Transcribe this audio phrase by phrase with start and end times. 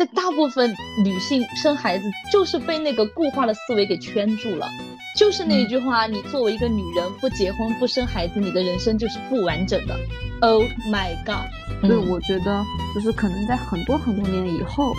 [0.00, 0.74] 在大部分
[1.04, 4.66] 女性生孩子就是被那个固化的思维给圈住了，
[5.14, 9.94] 就是那一句话，你作为一个女人不结婚不生孩子，你的人生就是不完整的。
[10.40, 11.50] Oh my god！
[11.86, 14.94] 所以我觉得就是可能在很多很多年以后，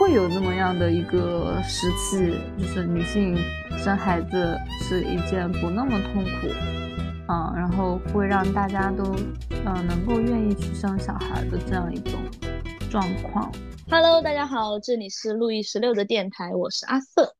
[0.00, 3.38] 会有那么样的一个时期，就是女性
[3.78, 6.48] 生孩子是一件不那么痛苦，
[7.28, 9.14] 嗯，然后会让大家都
[9.64, 12.14] 嗯能够愿意去生小孩的这样一种
[12.90, 13.48] 状况。
[13.94, 17.36] Hello，大家好，这里是路易十六的电台，我是阿瑟。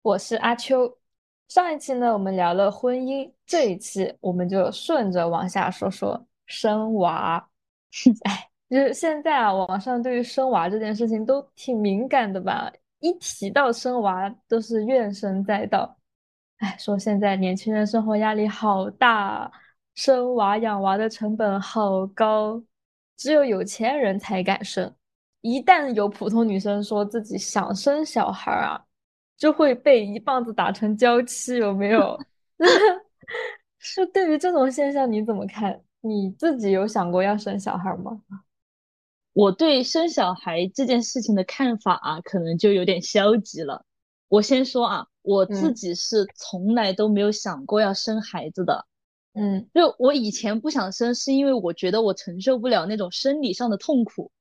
[0.00, 0.96] 我是阿秋。
[1.48, 7.50] 上一期呢，我们聊了婚姻，这一期我们就顺着往下说说生娃。
[8.24, 12.72] 哎，就是现在啊，网上对于生娃这件事情都挺敏感的吧？
[13.00, 15.94] 一提到生娃，都是怨声载道。
[16.60, 19.52] 哎，说现在年轻人生活压力好大，
[19.94, 22.64] 生娃养娃的成本好高，
[23.18, 24.90] 只有有钱人才敢生。
[25.44, 28.80] 一旦有普通女生说自己想生小孩啊，
[29.36, 32.18] 就会被一棒子打成娇妻，有没有？
[33.94, 35.78] 就对于这种现象你怎么看？
[36.00, 38.22] 你自己有想过要生小孩吗？
[39.34, 43.84] 我对生小孩这件事情的看法啊，可能就有点消极了。
[44.28, 48.86] 我先说啊，我自嗯己是从来都没有想过要生孩子的。
[49.34, 54.32] 嗯就我以前不想生，是因为我觉得我承受不了那种生理上的痛苦。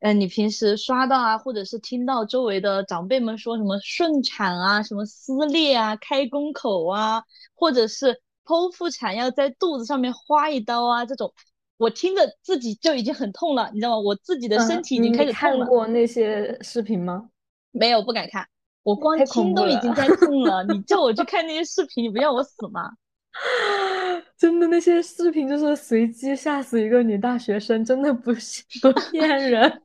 [0.00, 7.22] 嗯，你平时刷到啊，或者是听到周围的长辈们说什么顺产啊、什么撕裂啊、开宫口啊，
[7.54, 11.32] 或者是剖腹产要在肚子上面划一刀啊，这种，
[11.78, 13.98] 我听着自己就已经很痛了，你知道吗？
[13.98, 15.58] 我自己的身嗯体已经你开始痛了。
[15.58, 17.28] 看过那些视频吗？
[17.72, 18.46] 没有，不敢看，
[18.84, 22.92] 我光听都已经在痛了，你叫我去看那些视频，你不要我死吗？
[24.38, 29.82] 真的，那些视频就是随机吓死一个女大学生，真的不是 不骗人。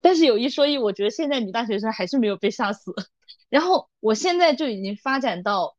[0.00, 2.92] 但是有一说一，我觉得现在女大学生还是没有被吓死。
[3.48, 5.76] 然后我现在就已经发展到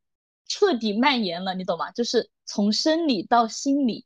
[0.48, 1.92] 彻底蔓延了，你懂吗？
[1.92, 4.06] 就是从生理到心理，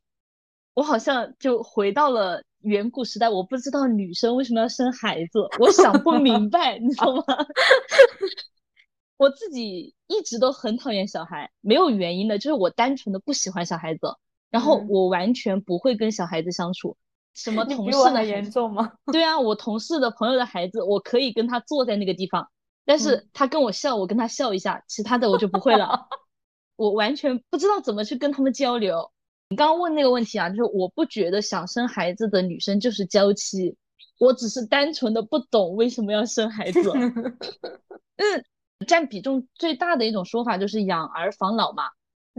[0.74, 3.28] 我好像就回到了远古时代。
[3.28, 7.24] 我不知道女生为什么要生孩子，我想不明白，你懂吗？
[9.16, 14.16] 我自己一直都很讨厌小孩，没有原因的，就是我单纯的不喜欢小孩子，
[14.50, 16.96] 然后嗯我完全不会跟小孩子相处。
[17.34, 18.92] 什么同事的严重吗？
[19.12, 22.48] 对啊，我同事的朋友的孩子，我可以跟他坐在那个地方，
[22.84, 26.08] 但是嗯他跟我笑，我跟他笑一下，其他的我就不会了。
[26.76, 29.10] 我完全不知道怎么去跟他们交流。
[29.48, 33.76] 你刚刚问那个问题啊，就是我不觉得想生孩子的女生就是娇妻，
[34.18, 36.80] 我只是单纯的不懂为什么要生孩子。
[38.16, 38.44] 嗯，
[38.86, 41.84] 占比重最大的一种说法就是养儿防老嘛。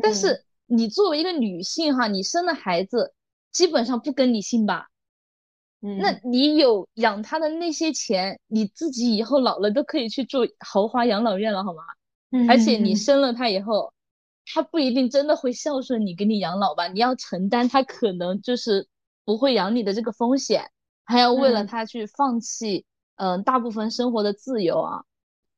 [0.02, 3.14] 但嗯是你作为一个女性哈，你生了孩子，
[3.56, 4.90] 基本上不跟你姓吧？
[5.82, 11.84] 嗯那嗯你有养他的那些钱，你自己以后老了都可以去住豪华养老院了，好吗？
[12.32, 13.94] 嗯而且你生了他以后，
[14.46, 16.90] 他不一定真的会孝顺你，给你养老吧？
[16.90, 18.90] 你要承担他可能就是
[19.24, 20.70] 不会养你的这个风险，
[21.06, 22.86] 还要为了嗯他去放弃
[23.16, 25.06] 嗯、大部分生活的自由啊，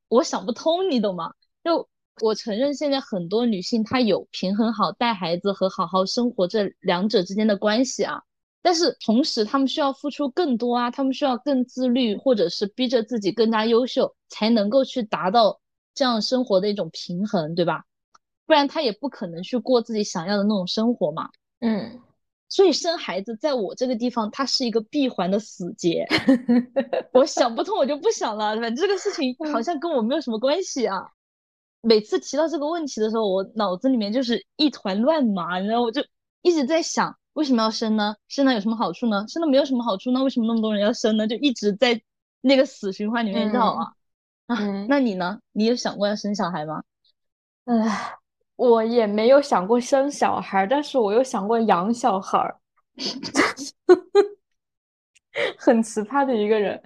[0.07, 1.33] 我想不通，你懂吗？
[1.63, 1.89] 就
[2.21, 8.21] 我承认现在很多女性她有平衡好带孩子和好好生活这两者之间的关系啊。
[8.61, 15.61] 但是同时，她们需要付出更多啊，她们需要更自律，或者是逼着自己更加优秀，才能够去达到
[15.93, 17.85] 这样生活的一种平衡，对吧？
[18.45, 21.29] 不然她也不可能去过自己想要的那种生活嘛。
[21.59, 22.01] 嗯，
[22.49, 26.05] 所以生孩子在我这个地方，它是一个闭环的死结。
[27.13, 28.53] 我想不通，我就不想了。
[28.55, 31.03] 反正这个事情好像跟我没有什么关系啊。
[31.87, 36.03] 每次提到这个问题的时候，我脑子里面就是一团乱麻，然后我就
[36.41, 38.13] 一直在想，为什么要生呢？
[38.27, 39.25] 生了有什么好处呢？
[39.29, 40.21] 生了没有什么好处那？
[40.21, 41.25] 为什么那么多人要生呢？
[41.25, 42.01] 就一直在
[42.41, 43.93] 那个死循环里面绕啊。
[44.47, 45.39] 啊，嗯那你呢？
[45.53, 46.83] 你有想过要生小孩吗？
[47.63, 48.17] 唉，
[48.57, 52.59] 我也没有想过生小孩，但是我又想过养小孩儿，
[55.57, 56.83] 很奇葩的一个人。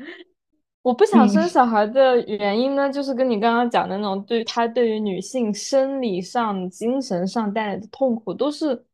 [0.81, 8.85] 我不想生嗯小孩的原因呢，就是跟你刚刚讲的那种，对他对于女性生理上、精神上带来的痛苦都是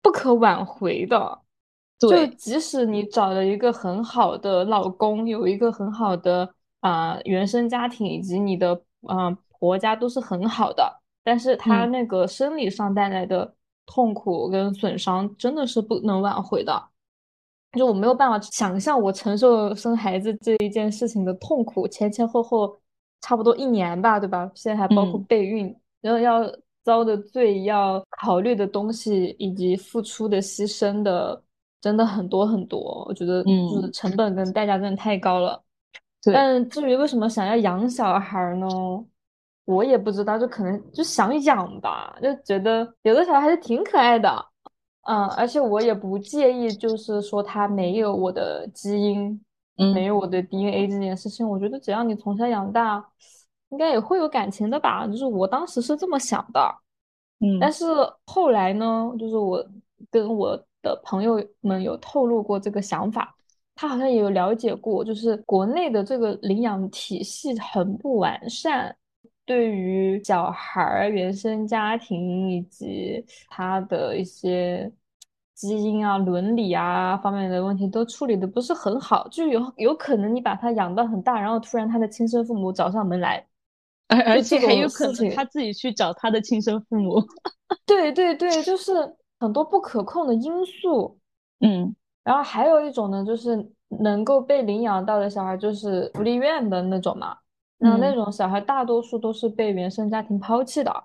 [0.00, 1.38] 不可挽回的。
[1.98, 13.54] 就，即使你找了一个很好的老公，有一个很好的啊、原生家庭，以及你的啊、婆家都是很好的，但是他嗯那个生理上带来的
[13.86, 16.88] 痛苦跟损伤真的是不能挽回的。
[17.76, 22.76] 就我没有办法想象我承受生孩子这一件事情的痛苦，前前后后
[23.20, 24.50] 差不多一年吧，对吧？
[24.54, 26.40] 现在还包括嗯备孕，然后要
[26.82, 31.42] 遭的罪、要考虑的东西以及付出的牺牲的，
[31.80, 33.04] 真的很多很多。
[33.08, 33.50] 我觉得就
[33.80, 35.62] 是嗯成本跟代价真的太高了。
[36.22, 38.66] 对，但至于为什么想要养小孩呢？
[39.66, 44.46] 我也不知道，就可能就想养吧，就觉得有的小孩还是挺可爱的，
[45.04, 49.38] 嗯，而且我也不介意，就是说他没有我的基因，
[49.76, 53.04] 没有我的 DNA 这件事情，我觉得只要你从小养大，
[53.68, 56.74] 应该也会有感情的吧，就是我当时是这么想的，
[57.40, 57.84] 嗯，但是
[58.24, 59.62] 后来呢，就是我
[60.10, 63.34] 跟我的朋友们有透露过这个想法，
[63.74, 68.96] 他好像也有了解过，就是国内的这个领养体系很不完善。
[69.46, 74.90] 对于小孩儿原生家庭以及他的一些
[75.54, 83.46] 基因啊、伦理啊方面的问题都处理的不是很好，就有有可能你把他养到很大，然后突然他的亲生父母找上门来，
[84.08, 87.22] 而而且还有可能他自己去找他的亲生父母。
[87.86, 88.92] 对对对，就是
[89.38, 91.18] 很多不可控的因素。
[91.60, 93.70] 嗯，然后还有一种呢，就是
[94.00, 97.36] 能够被领养到的小孩，就是福利院的那种嘛。
[97.78, 101.04] 那那种小孩大多数都是被原生家庭抛弃的，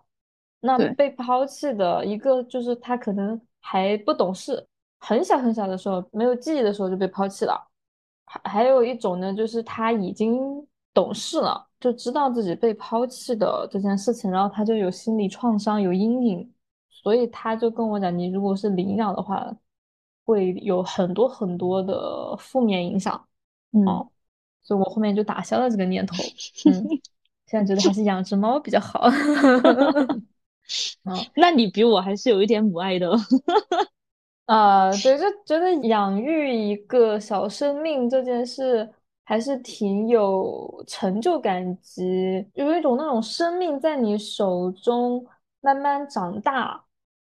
[0.62, 4.66] 那被抛弃的一个就是他可能还不懂事，
[5.00, 7.68] 很小很小的时候没有记忆的时候就被抛弃了，
[8.26, 10.40] 还还有一种呢，就是他已经
[10.94, 16.54] 懂事了，就知道自己被抛弃的这件事情，然后他就有心理创伤，有阴影，
[16.90, 19.52] 所以他就跟我讲，你如果是领养的话，
[20.26, 23.28] 会有很多很多的负面影响，
[23.72, 24.10] 嗯。
[24.62, 26.16] 所以我后面就打消了这个念头，
[26.66, 26.88] 嗯，
[27.48, 29.00] 现在觉得还是养只猫比较好。
[29.00, 29.12] 啊，
[31.36, 33.12] 那你比我还是有一点母爱的。
[34.46, 38.92] 啊，对，就觉得养育一个小生命这件事
[39.24, 45.24] 还是挺有成就感及有一种那种生命在你手中
[45.62, 46.84] 慢慢长大，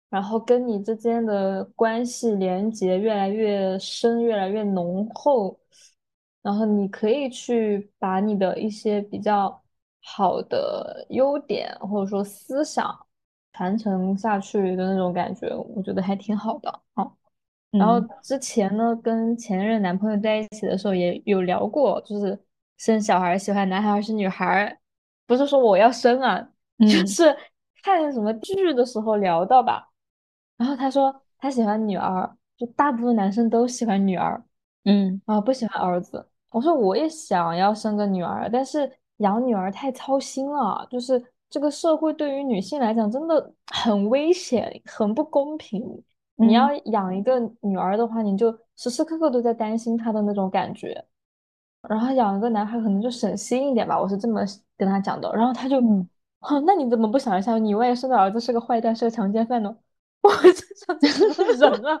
[0.09, 5.59] 然后跟你之间的关系连接越来越深，越来越浓厚。
[6.47, 9.61] 然后你可以去把你的一些比较
[10.01, 12.97] 好的优点或者说思想
[13.51, 17.05] 传承下去的那种感觉，我觉得还挺好的啊。
[17.71, 22.41] 然后之前呢，跟前任男朋友在一起的时候也有聊过，就是
[22.77, 24.79] 生小孩喜欢男孩还是女孩，
[25.25, 26.49] 不是说我要生啊，
[26.79, 27.35] 就是
[27.83, 29.89] 看什么剧的时候聊到吧。
[30.55, 34.41] 然后他说他喜欢女儿，就大部分男生都喜欢女儿，
[34.85, 36.29] 嗯啊不喜欢儿子。
[36.49, 46.03] 我说我也想要生个女儿，但是养女儿太操心了，就是这个社会对于女性来讲真的很危险，很不公平。
[46.35, 51.03] 你要养一个女儿的话，你就时时刻刻都在担心她的那种感觉。
[51.87, 54.41] 然后养一个男孩可能就省心一点吧，我是这么
[54.77, 55.31] 跟他讲的。
[55.33, 55.79] 然后他就，
[56.41, 59.75] 哼，那你怎么不想一下，你万一生的儿子是个坏蛋，是个强奸犯呢？
[60.21, 61.99] 我真想这 人啊，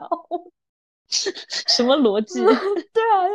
[1.07, 2.43] 什么逻辑？
[2.93, 3.25] 对啊。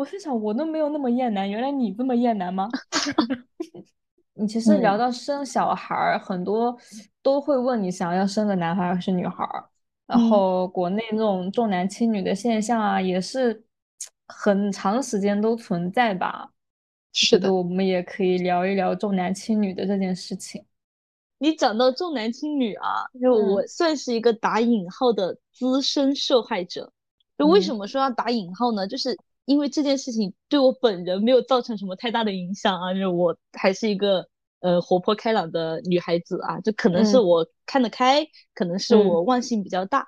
[0.00, 2.70] 我是想，我都没有那么厌男，原来你这么厌男吗？
[4.32, 6.74] 你其实聊到生小孩儿，很多
[7.22, 9.68] 都会问你想要生个男孩还是女孩儿。
[10.06, 13.62] 然后国内那种重男轻女的现象啊，也是
[14.26, 16.50] 很长时间都存在吧。
[17.12, 20.64] 是的，我们也可以聊一聊重男轻女的这件事情。
[21.36, 26.90] 你讲到重男轻女啊，就我算是一个打引号的资深受害者。
[27.36, 28.88] 就为什么说要打引号呢？
[28.88, 29.14] 就是。
[29.50, 34.28] 因为这件事情对我本人没有造成什么太大的影响啊，就是我还是一个
[34.60, 40.06] 呃活泼开朗的女孩子啊，就可能是我看得开，可能是我忘性比较大。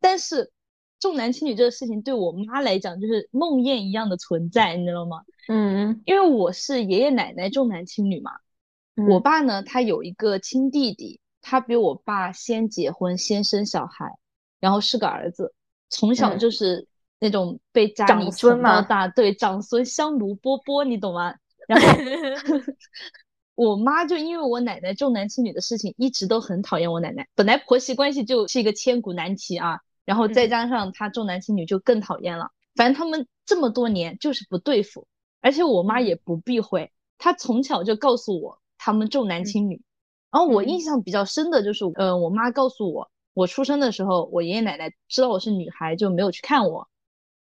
[0.00, 0.52] 但是
[1.00, 5.22] 重男轻女这个事情对我妈来讲就是梦魇一样的存在，你知道吗？
[5.48, 8.30] 嗯，因为我是爷爷奶奶重男轻女嘛，
[9.08, 14.06] 我爸呢他有一个亲弟弟，他比我爸先结婚先生小孩，
[14.60, 15.52] 然后是个儿子，
[15.90, 16.86] 从小就是。
[17.24, 21.34] 那种被家里宠到大，对长孙香炉波波，你懂吗？
[21.66, 21.88] 然后
[23.56, 27.26] 我妈就因为我奶奶重男轻女的事情，一直都很讨厌我奶奶。
[27.34, 32.50] 本来婆媳关系就是一个千古难题啊，然后再加上她重男轻女，就更讨厌了。
[32.74, 35.06] 反正他们这么多年就是不对付，
[35.40, 39.80] 而且我妈也不避讳，她从小就告诉我他们重男轻女。
[40.30, 46.86] 然后我印象比较深的就是，呃，我妈告诉我，我出生的时候，我爷爷奶奶知道我是女孩，就没有去看我。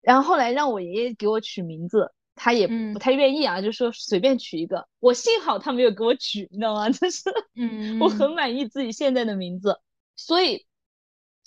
[0.07, 4.87] 然后后来让我爷爷给我取名字，他也不太愿意啊，就说随便取一个。
[5.01, 6.89] 我幸好他没有给我取，你知道吗？
[6.95, 7.25] 就是，
[7.57, 9.81] 嗯，我很满意自己现在的名字，
[10.15, 10.65] 所以，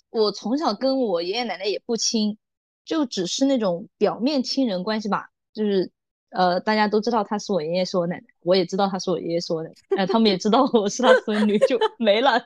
[0.09, 2.37] 我从小跟我爷爷奶奶也不亲，
[2.83, 5.89] 就只是那种表面亲人关系吧，就是。
[6.29, 12.39] 呃，大家都知道他是我爷爷，是我奶奶，我也知道他是我爷爷，是我奶奶，呃他们也知道我是他孙女，就 没了。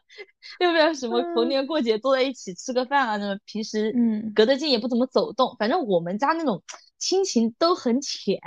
[0.59, 3.17] 又没有什么逢年过节坐在一起吃个饭啊？
[3.17, 6.63] 那么平时嗯隔得近也不怎么走动，反正我们家那种
[6.97, 8.39] 亲情都很浅。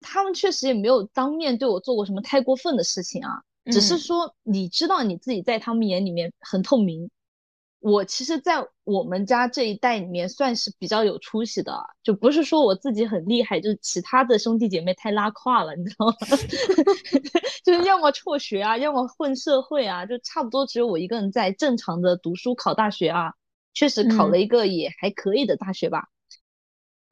[0.00, 3.42] 他们确实也没有当面对我做过什么太过分的事情啊，
[3.72, 7.10] 只是嗯说你知道你自己在他们眼里面很透明。
[7.80, 16.14] 我其实，在我们家这一代里面算是比较有出息的，就不是说我自己很厉害，就是其他的兄弟姐妹太拉胯了，你知道吗？
[17.64, 23.34] 就是要么辍学啊，要么混社会啊，就差不多只有我一个人在正常的读书考大学啊，
[23.74, 26.08] 确实考了嗯一个也还可以的大学吧。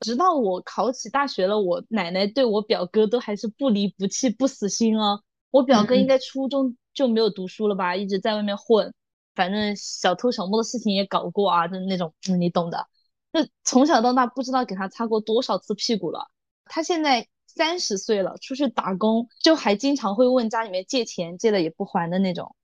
[0.01, 5.23] 直到我考起大学了，我奶奶对我表哥都还是不离不弃、不死心哦。
[5.53, 8.93] 我表哥应嗯该初中就没有读书了吧，一直在外面混，
[9.37, 12.89] 反正小偷小摸的事情也搞过啊，就是那种，嗯，你懂的。
[13.33, 16.31] 就从小到大不知道给他擦过多少次屁股了。
[16.65, 22.57] 他现在三十岁了，出去打工，就还经常会问家里面借钱，借了也不还的那种。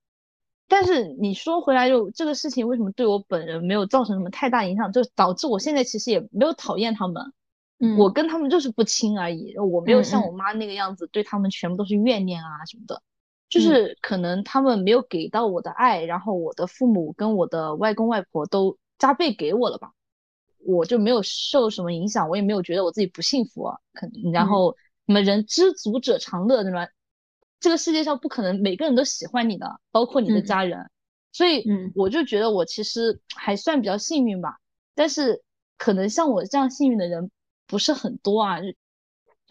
[0.67, 7.33] 但是你说回来就这个事情为什么对我本人没有造成什么太大影响，就导致我现在其实也没有讨厌他们，
[7.79, 13.03] 嗯我跟他们就是不亲而已，我没有像我妈那个样子对他们全部都是怨念啊什么的，
[13.53, 19.93] 就嗯是可能他们没有给到我的爱，然后我的父母跟我的外公外婆都加倍给我了吧，
[20.65, 26.87] 我就没有受什么影响，我也没有觉得我自己不幸福啊，可能然嗯后什么人知足者常乐，对吧？
[27.59, 30.89] 这个世界上不可能每个人都喜欢你的，包括你的嗯家人，
[31.31, 34.57] 所以嗯我就觉得我其实还算比较幸运吧。
[34.95, 35.43] 但是
[35.77, 37.29] 可能像我这样幸运的人
[37.67, 38.57] 不是很多啊，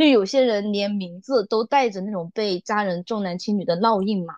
[0.02, 4.35] 就就有些人连名字都带着那种被家人重男轻女的烙印嘛。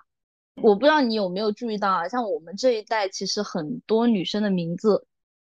[0.62, 5.06] 我不知道你有没有注意到啊，像我们这一代，其实很多女生的名字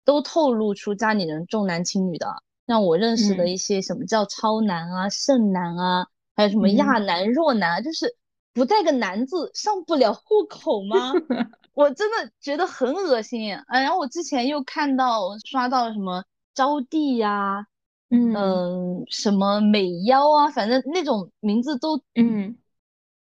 [0.05, 2.27] 都透露出家里人重男轻女的。
[2.67, 8.15] 像我认识的嗯一些什么叫超男啊、剩男啊，还有什么嗯亚男、弱男啊，就是
[8.53, 11.13] 不带个男字上不了户口吗？
[11.75, 13.65] 我真的觉得很恶心啊！
[13.69, 16.23] 然后我之前又看到刷到什么
[16.55, 17.67] 招娣呀、
[18.15, 22.59] 嗯嗯，什么美妖啊，反正那种名字都嗯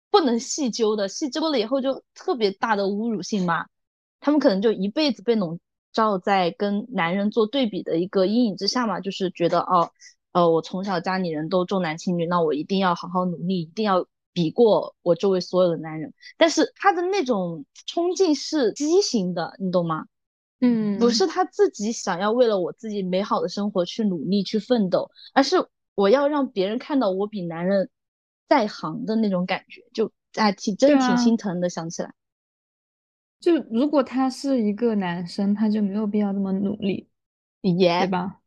[0.10, 3.66] 不能细究的，细究了以后就特别大的侮辱性嘛。
[4.22, 5.60] 他们可能就一辈子被笼
[5.92, 9.92] 罩在跟男人做对比的一个阴影之下嘛，就是觉得哦，
[10.32, 16.14] 呃，我从小家里人都重男轻女，那我一定要好好努力，一定要比过我周围所有的男人。
[16.38, 20.06] 但是他的那种冲劲是畸形的，你懂吗？
[20.62, 25.56] 嗯，不是他自己想要为了我自己美好的生活去努力去奋斗，而是
[25.96, 27.90] 我要让别人看到我比男人
[28.48, 31.70] 在行的那种感觉，就哎挺真挺心疼的。
[31.70, 32.14] 想起来，
[33.40, 37.08] 就如果他是一个男生，他就没有必要这么努力，
[37.62, 38.42] 对，吧？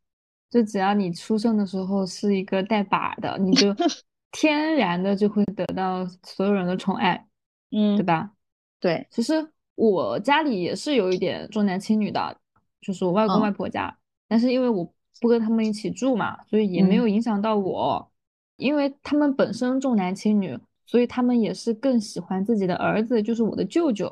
[0.51, 3.75] 就只要你出生的时候是一个带把的，你就
[4.33, 7.27] 天然的就会得到所有人的宠爱，
[7.71, 8.33] 嗯，对吧？
[8.81, 9.51] 对，其实
[9.91, 12.37] 我家里也是有一点重男轻女的，
[12.81, 13.97] 就是我外公嗯外婆家，
[14.29, 14.89] 但是因为我
[15.21, 18.11] 不跟他们一起住嘛，所以也没嗯有影响到我。
[18.59, 24.07] 因为他们本身重男轻女，所以他们也是更喜欢自己的儿子，就是我的舅舅。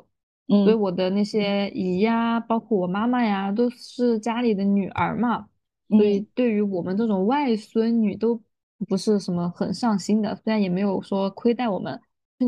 [0.49, 5.47] 所以嗯我的那些姨呀，包括我妈妈呀，都是家里的女儿嘛，
[5.89, 8.43] 所以嗯对于我们这种外孙女都
[8.89, 12.01] 不是什么很上心的，虽然也没有说亏待我们。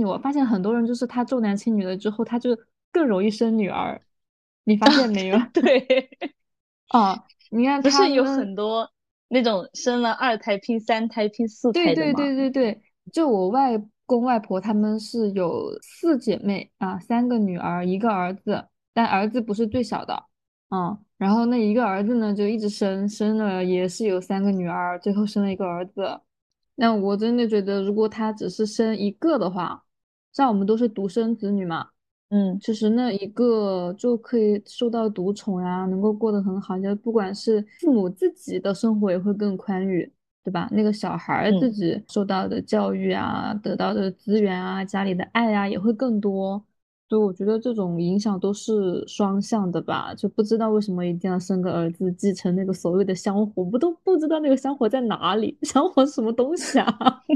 [0.04, 2.58] 我发现很多人就是他重男轻女了之后，他就
[2.92, 4.00] 更容易生女儿，
[4.64, 5.38] 你发现没有？
[5.52, 6.08] 对，
[6.88, 8.88] 啊， 你看不是有很多
[9.28, 12.18] 那种生了二胎拼三胎拼四对对胎的吗？
[12.18, 12.82] 对对对，
[13.12, 20.24] 就我外公外婆他们是有四姐妹啊，三个女儿，一个儿子，但儿子不是最小的，
[20.70, 26.20] 嗯，然后那一个儿子呢就一直生，生了也是有三个女儿，最后生了一个儿子。
[26.74, 29.84] 那我真的觉得，如果他只是生一个的话，
[30.32, 31.90] 像我们都是独生子女嘛，
[32.34, 40.10] 嗯其实那一个就可以受到独宠呀，能够过得很好，就不管是父母自己的生活也会更宽裕，
[40.42, 40.66] 对吧？
[40.72, 46.64] 那个小孩儿自嗯己受到的教育啊，得到的资源啊，家里的爱啊也会更多，
[47.08, 56.86] 所以我觉得这种影响都是双向的吧，就不知道为什么一定要生个儿子继承那个所谓的香火，我都不知道那个香火在哪里，香火是什么东西啊？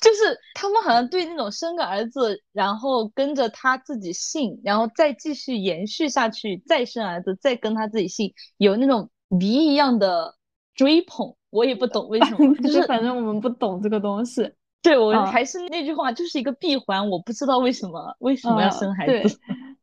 [0.00, 10.36] 就是他们好像对那种生个儿子，然后跟着他自己姓，然后再继续延续下去，再生儿子，再跟他自己姓，有那种迷一样的
[10.76, 11.34] 追捧。
[11.50, 14.48] 我也不懂为什么，就就是反正我们不懂这个东西。
[14.82, 19.40] 对我啊还是那句话，就是一个闭环，我不知道为什么为什么要啊生孩对子。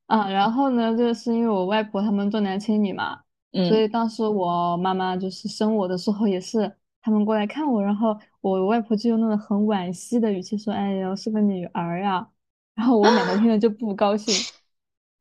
[0.07, 3.21] 啊， 然后呢，就是因为我外婆他们重男轻女嘛，
[3.61, 12.29] 所嗯以当时我妈妈就是生我的时候也是他们过来看我，然后我外婆就用那种很惋惜的语气说：“哎呀，是个女儿呀。”
[12.75, 14.47] 然后我奶奶听了就不高兴，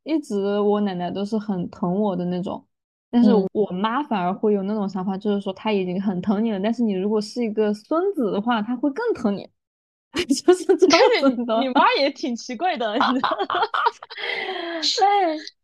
[0.04, 2.66] 一直我奶奶都是很疼我的那种，
[3.10, 3.46] 但是嗯。
[3.52, 9.48] 我妈反而会有那种想法，就是说她已经很疼你了，但是你如果是一个孙子的话，她会更疼你，
[10.46, 11.58] 就是这样子的。
[11.60, 13.20] 你妈也挺奇怪的， 对，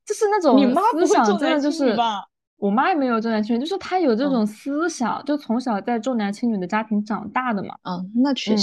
[0.04, 2.24] 就是那种你妈不想重男真的就是轻女吧？
[2.56, 8.58] 我妈也没有重男轻女，就是她有这嗯种思想，就从小在重男轻女的家庭长大的嘛，嗯，那确嗯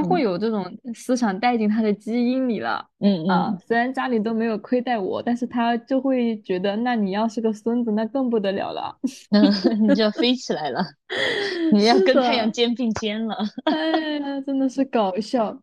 [0.00, 2.84] 实，她会嗯有这种思想带进他的基因里了。
[2.98, 8.96] 嗯啊嗯，，虽然家里都没有亏待我，但是他就会觉得，那你要是个孙子，那更不得了了。
[9.30, 9.44] 嗯，
[9.86, 10.84] 你就要飞起来了，
[11.72, 13.36] 你要跟太阳肩并肩了。
[13.64, 15.56] 哎呀，真的是搞笑。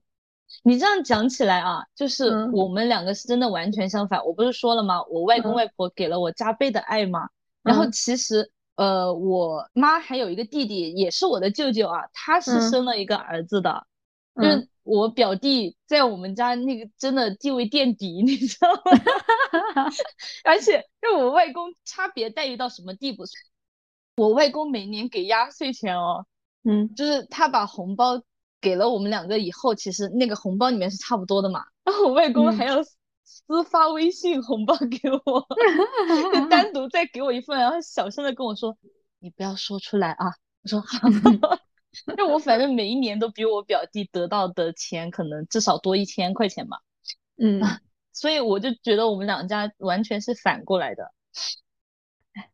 [0.64, 4.24] 你这样讲起来啊，就是嗯我们两个是真的完全相反。
[4.26, 5.02] 我不是说了吗？
[5.10, 7.28] 我外公嗯外婆给了我加倍的爱嘛。
[7.64, 13.84] 然后嗯其实，呃，我妈还有一个弟弟，也是我的舅舅啊，他是嗯生了一个儿子的。
[14.36, 19.90] 就嗯是我表弟在我们家那个真的地位垫底， 你知道吗？
[20.44, 23.24] 而且就我外公差别待遇到什么地步？
[24.16, 26.26] 我外公每年给压岁钱哦，
[26.64, 28.22] 嗯就是他把红包
[28.60, 31.64] 给了我们两个以后，其实那个红包里面是差不多的嘛。
[31.84, 32.92] 然后我外公嗯还要私
[33.24, 35.48] 私发微信红包给我，
[36.34, 38.78] 就单独再给我一份，然后小声的跟我说
[39.20, 40.28] ：“你不要说出来啊。”
[40.64, 41.00] 我说：“好。”
[42.18, 46.80] 就我反正每一年都比我表弟得到的钱可能至少多一千块钱吧，
[47.38, 47.62] 嗯，
[48.14, 51.12] 所以我就觉得我们两家完全是反过来的。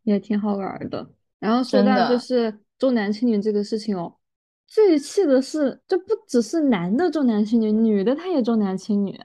[0.04, 1.08] 也挺好玩儿的。
[1.40, 4.18] 然后说到就是重男轻女这个事情哦，
[4.66, 9.20] 最气的是，就不只是男的重男轻女，女的她也重男轻女，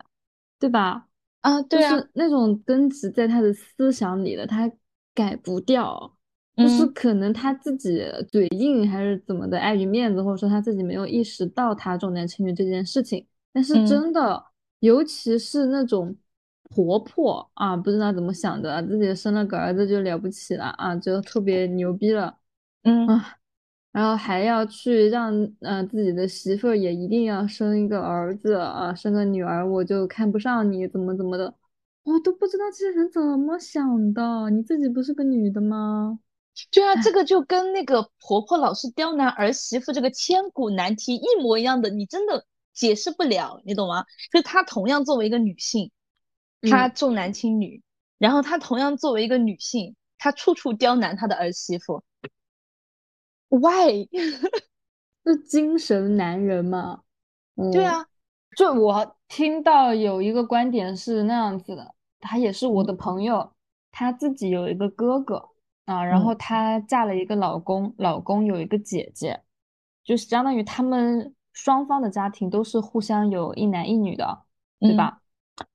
[0.59, 1.09] 对吧？
[1.41, 4.71] 啊，对啊，是那种根植在他的思想里的，他
[5.15, 6.17] 改不掉。
[6.57, 13.27] 就是嗯可能他自己嘴硬还是怎么的，碍于面子，或者说他自己没有意识到他重男轻女这件事情。
[13.53, 14.45] 但是嗯真的，
[14.81, 16.17] 尤其是那种
[16.71, 22.39] 婆婆啊，不知道怎么想的啊，自己生了个儿子就了不起了啊，就特别牛逼了
[22.85, 23.37] 嗯啊，
[23.93, 31.55] 然后还要去让呃自己的媳妇儿也一定要生一个儿子啊，生个女儿我就看不上你，怎么怎么的，
[32.05, 34.51] 我都不知道这些人怎么想的。
[34.51, 36.19] 你自己不是个女的吗？
[36.71, 44.05] 对啊，这个就跟那个婆婆老是刁难儿媳妇这个千古难题一模一样的，你真的解释不了，你懂吗？
[44.33, 45.91] 就她同样作为一个女性，
[46.71, 47.83] 她嗯重男轻女，
[48.19, 52.03] 然后她同样作为一个女性，她处处刁难她的儿媳妇
[53.49, 54.09] ，why？
[55.25, 57.03] 是精神男人嘛？
[57.57, 58.05] 嗯，对啊，
[58.57, 63.53] 就我听到有一个观点是那样子的，他也是我的朋友，
[63.91, 65.51] 他自己有一个哥哥
[65.85, 69.43] 啊，然后嗯她嫁了一个老公，老公有一个姐姐，
[70.05, 74.43] 就是相当于他们双方的家庭都是互相有一男一女的，
[74.81, 75.21] 对嗯吧？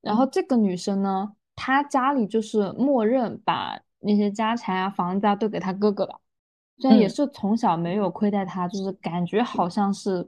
[0.02, 6.20] 然后这个女生呢，她家里就是默认把那些家产啊、房子啊都给她哥哥了。
[6.80, 10.28] 虽然也嗯是从小没有亏待她，就是感觉好像是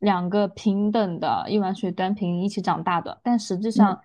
[0.00, 4.00] 两个平等的一碗水端平一起长大的，但实际上，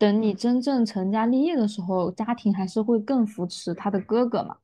[0.00, 4.56] 等你真正成家立业的时候，家庭还是会更扶持他的哥哥嘛，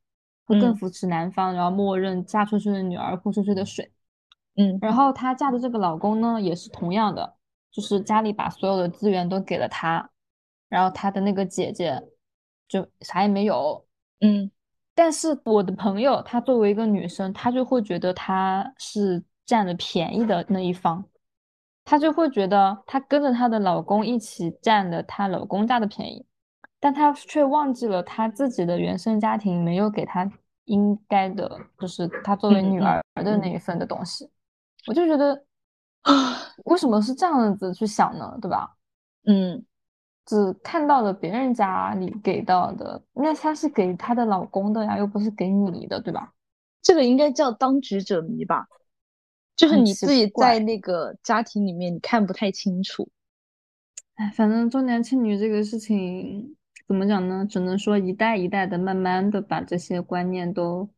[0.47, 3.93] 会更嗯扶持男方，然后默认嫁出去的女儿泼出去的水。
[4.57, 7.35] 嗯然后她嫁的这个老公呢，也是同样的，
[7.71, 10.09] 就是家里把所有的资源都给了她，
[10.71, 12.03] 然后她的那个姐姐
[12.67, 13.87] 就啥也没有。
[14.23, 14.51] 嗯
[14.95, 21.05] 但是我的朋友，她作为一个女生，她就会觉得她是占了便宜的那一方，
[21.87, 26.27] 她就会觉得她跟着她的老公一起占了她老公家的便宜，
[26.81, 30.31] 但她却忘记了她自己的原生家庭没有给她
[30.65, 34.29] 应该的，就是她作为女儿的那一份的东西。
[34.89, 35.45] 我就觉得，
[36.65, 38.37] 为什么是这样子去想呢？
[38.43, 38.77] 对吧？
[39.27, 39.65] 嗯，
[40.25, 46.33] 只看到了别人家里给到的，那她是给她的老公的呀，又不是给你的，对吧？
[46.83, 48.67] 这个应该叫当局者迷吧，
[49.57, 53.09] 就是你自己在那个家庭里面你看不太清楚。
[54.15, 57.47] 哎，反正重男轻女这个事情怎么讲呢？
[57.49, 60.89] 只能说一代一代的慢慢的把这些观念都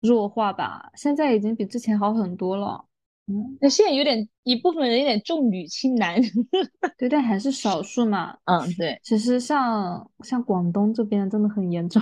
[0.00, 0.90] 弱化吧。
[0.94, 2.84] 现在已经比之前好很多了。
[3.26, 6.20] 嗯，那现在有点一部分人有点重女轻男。
[6.96, 8.36] 对，但还是少数嘛。
[8.44, 12.00] 嗯，对，其实像像广东这边真的很严重，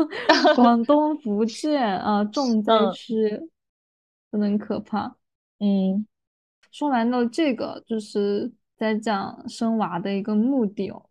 [0.54, 3.14] 广东、福建啊，重灾 嗯区，
[4.30, 5.16] 真的很可怕。
[5.60, 6.06] 嗯
[6.70, 11.02] 说完了这个，就是在讲生娃的一个目的哦。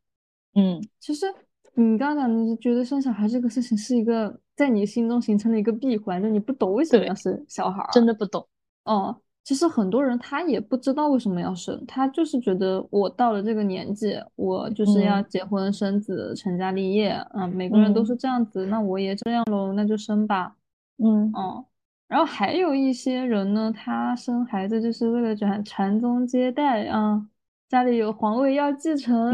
[0.53, 1.25] 嗯其实
[1.73, 7.89] 你刚刚讲的，觉得生小孩这个事情是一个在你心中形成了一个闭环，就你不懂为什么要生小孩儿。
[7.91, 8.47] 真的不懂。
[8.83, 20.55] 哦，其实很多人他也不知道为什么要生，他就是觉得我到了这个年纪，我就是要嗯结婚生子、成家立业，嗯，每个人都嗯是这样子，那我也这样喽，那就生吧，
[20.97, 21.65] 嗯嗯。
[22.07, 27.27] 然后还有一些人呢，他生孩子就是为了传传宗接代啊，
[27.67, 29.33] 家里有皇位要继承，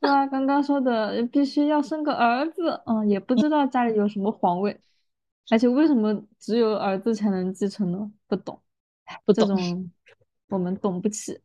[0.00, 0.26] 对吧？
[0.26, 4.80] 刚刚说的必须要生个儿子，嗯，也不知道家里有什么皇位，
[5.50, 8.10] 而且为什么只有儿子才能继承呢？
[8.26, 8.58] 不懂。
[9.24, 9.90] 不懂，这种
[10.48, 11.38] 我们懂不起。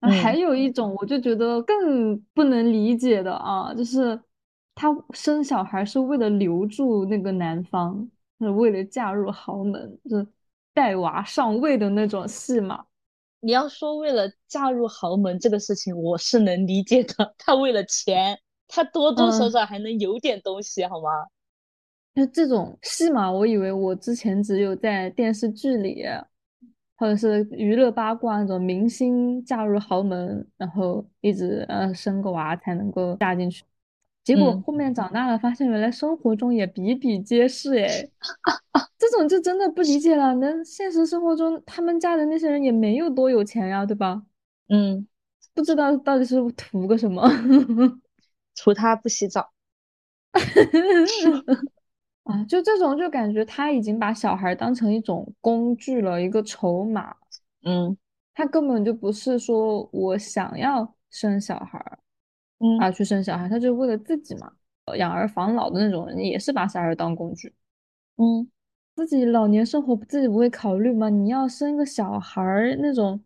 [0.00, 4.18] 那还嗯有一种，我就觉得更不能理解的啊，就是
[4.74, 10.26] 他生小孩是为了留住那个男方，是为了嫁入豪门，就是
[10.72, 12.84] 带娃上位的那种戏码。
[13.40, 17.34] 你要说为了嫁入豪门这个事情，我是能理解的。
[17.38, 21.10] 他为了钱，他多多少嗯，少还能有点东西，好吗？
[22.14, 26.04] 那这种戏码，我以为我之前只有在电视剧里，
[26.96, 33.64] 或者是娱乐八卦那种明星嫁入豪门，然后一直呃生个娃才能够嫁进去。
[34.24, 38.10] 结果嗯，后面长大了，发现原来生活中也比比皆是，哎，
[38.98, 40.34] 这种就真的不理解了。
[40.36, 44.22] 那现实生活中，他们家的那些人也没有多有钱呀，对吧？
[44.70, 45.06] 嗯，
[45.52, 47.22] 不知道到底是图个什么。
[48.56, 49.52] 图他不洗澡。
[52.24, 57.14] 啊，就这种就感觉他已经把小孩当成一种工具了，一个筹码，
[57.64, 57.94] 嗯
[58.32, 61.98] 他根本就不是说我想要生小孩儿
[62.58, 64.52] 嗯啊去生小孩，他就是为了自己嘛，
[64.86, 67.52] 呃养儿防老的那种人也是把小孩当工具，
[68.16, 68.48] 嗯，
[68.94, 71.08] 自己老年生活自己不会考虑吗？
[71.08, 73.20] 你要生个小孩儿那种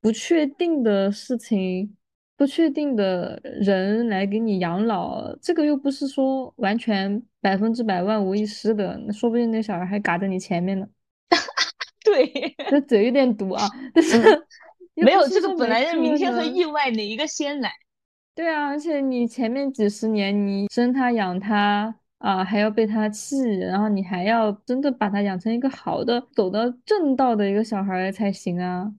[0.00, 1.96] 不确定的事情。
[2.36, 10.84] 不确定的人来给你养老，这个又不是说完全百分之百万无一失的，那说不定那小孩还嘎在你前面呢。
[12.04, 12.28] 对，
[12.68, 14.20] 这嘴有点毒啊，但是
[14.96, 16.42] 嗯，没有这个本来是明天和。
[16.42, 17.70] 意外哪一个先来？
[18.34, 28.92] 对啊，而且你前面几十年你生他养他啊，还要被他气，然后你还要真的把他养成一个好的、走到正道的一个小孩儿才行啊，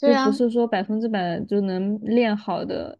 [0.00, 2.98] 对啊，不是说百分之百就能练好的。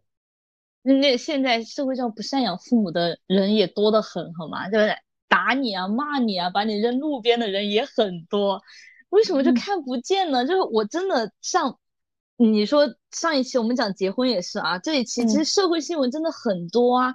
[0.83, 4.69] 那现在社会上不赡养父母的人也多得很，好吗？
[4.69, 4.95] 对不对？
[5.27, 8.61] 打你啊，骂你啊，把你扔路边的人也很多，
[9.09, 10.45] 为什么就嗯看不见呢？
[10.45, 11.77] 就是我真的像
[12.47, 15.45] 你说上一期我们讲结婚也是啊，这一期其实嗯。
[15.45, 17.13] 社会新闻真的很多啊，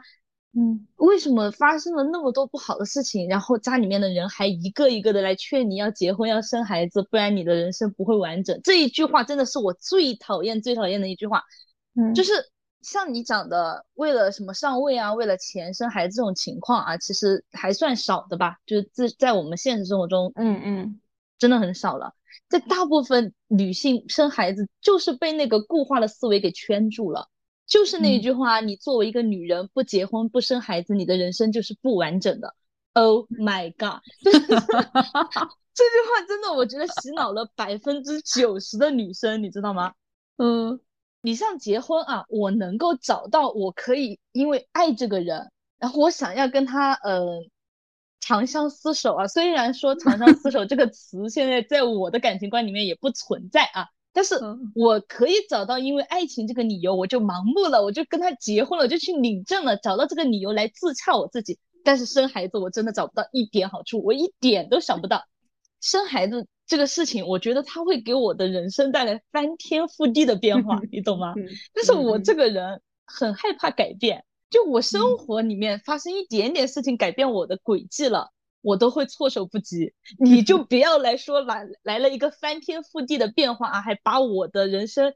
[0.52, 0.86] 嗯。
[0.96, 8.60] 为什么发生了那么多不好的事情，然后家里面的人还一个一个的来劝你要结婚要生孩子，不然你的人生不会完整。
[8.62, 11.42] 这一句话真的是我最讨厌最讨厌的一句话，
[11.96, 12.22] 嗯，就。
[12.22, 12.32] 是
[12.86, 21.00] 像你讲的，为了什么上位啊，为了钱生孩子这种情况啊，其实还算少的吧，就是在在我们现实生活中嗯嗯
[21.44, 22.14] 真的很少了。
[22.48, 27.28] 在大部分女性生孩子就是被那个固化的思维给圈住了。
[27.66, 32.54] 就是那句话，你作为一个女人，不结婚不生孩子，你的人生就是不完整的。
[32.94, 34.00] Oh my god！
[34.24, 39.92] 就是这句话真的，我觉得洗脑了百分之九十的女生，你知道吗？
[40.38, 40.80] 嗯
[41.20, 47.26] 你像结婚啊，我能够找到我可以因为爱这个人，然后我想要跟他呃
[48.26, 49.26] 长相厮守啊。
[49.28, 61.58] 虽然说长相厮守这个词现在在我的感情观里面也不存在啊，但是嗯我可以找到因为爱情这个理由，我就盲目了，我就跟他结婚了，我就去领证了，找到这个理由来自洽我自己。
[61.84, 65.24] 但是生孩子我真的找不到一点好处，我一点都想不到
[65.82, 71.34] 生孩子这个事情，我觉得它会给我的人生带来翻天覆地的变化， 你懂吗？
[71.36, 78.30] 嗯但是我这嗯个人很害怕改变，就我生嗯活里面发生一点点事情改变我的轨迹了，
[78.60, 79.92] 我都会措手不及。
[80.18, 85.14] 你就 不要来说来来了一个翻天覆地的变化啊，还把我的人生，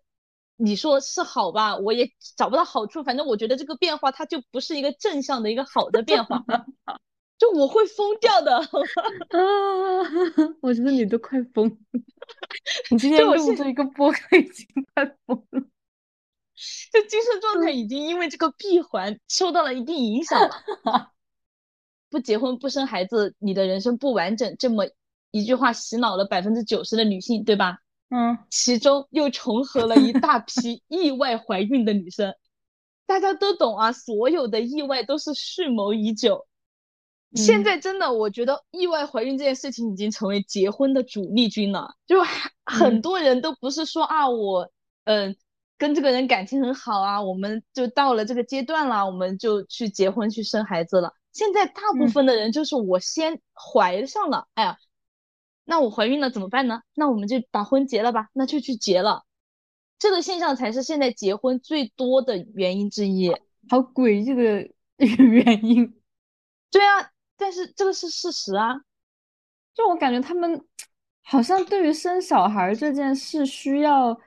[0.56, 1.76] 你说是好吧？
[1.76, 6.44] 我也找不到好处，反正我觉得这个变化它就不是一个正向的一个好的变化，
[7.38, 8.56] 就我会疯掉的。
[8.56, 8.64] 啊，
[10.60, 11.76] 我觉得你都快疯了，
[12.90, 15.62] 你今天录这一个播客已经快疯了。
[16.92, 20.50] 就精神状态已经因为这个闭环受到了一定影响了。
[22.10, 24.86] 不结婚不生孩子，你的人生不完整，这么
[25.30, 27.78] 一句话洗脑了百分之九十的女性，对吧？
[28.10, 32.34] 嗯其中又重合了一大批意外怀孕的女生。
[33.04, 36.46] 大家都懂啊，所有的意外都是蓄谋已久。
[37.34, 41.94] 现嗯在真的，我觉得意外怀孕这件事情已经成为结婚的主力军了。
[42.06, 42.22] 就
[42.64, 44.70] 很嗯多人都不是说啊，我
[45.04, 45.36] 嗯、
[45.78, 51.14] 跟这个人感情很好啊，我们就到了这个阶段了，我们就去结婚去生孩子了。
[51.32, 54.76] 现在大部嗯分的人就是我先怀上了，哎呀，
[55.64, 56.82] 那我怀孕了怎么办呢？
[56.94, 59.22] 那我们就把婚结了吧，那就去结了。
[59.98, 63.30] 这个现象才是现在结婚最多的原因之一。
[63.68, 66.00] 好诡异的一个原因。
[66.70, 68.80] 对啊，但是这个是事实啊。
[69.74, 70.64] 就我感觉他们
[71.22, 74.18] 好像对于生小孩这件事需要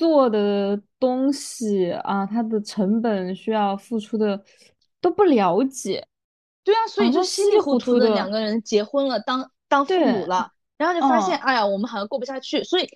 [0.00, 4.42] 做的东西啊，它的成本需要付出的
[4.98, 6.08] 都不了解。
[6.64, 10.52] 对啊，所以就稀里糊涂的两个人结婚了，当当父母了。
[10.78, 12.88] 然后就发现，哎呀，我们好像过不下去，所以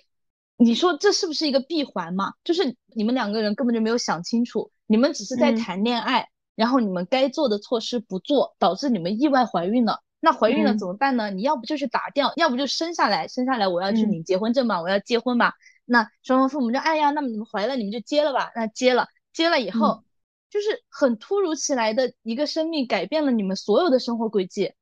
[0.57, 2.33] 你说这是不是一个闭环嘛？
[2.43, 9.99] 就是你们两个人根本就没有想清楚，你们只是在谈恋爱，然后你们该做的措施不做，导致你们意外怀孕了。
[10.21, 11.29] 那怀孕了怎么办呢？
[11.29, 15.53] 你要不就去打掉，要不就生下来，生下来我要去领结婚证嘛，我要结婚嘛。
[15.85, 18.51] 那双方父母就，哎呀，那么你们怀了，你们就接了吧。
[18.55, 20.03] 那接了，接了以后，
[20.49, 24.73] 就是很突如其来的一个生命，改变了你们所有的生活轨迹。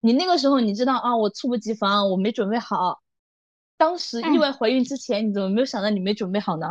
[0.00, 3.00] 你那个时候你知道啊，我猝不及防，我没准备好。
[3.76, 6.66] 当时意外怀孕之前，你怎么没有想到你没准备好呢？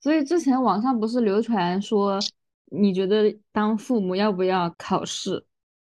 [0.00, 2.18] 所以之前网上不是流传说，
[2.66, 5.44] 你觉得当父母要不要考试？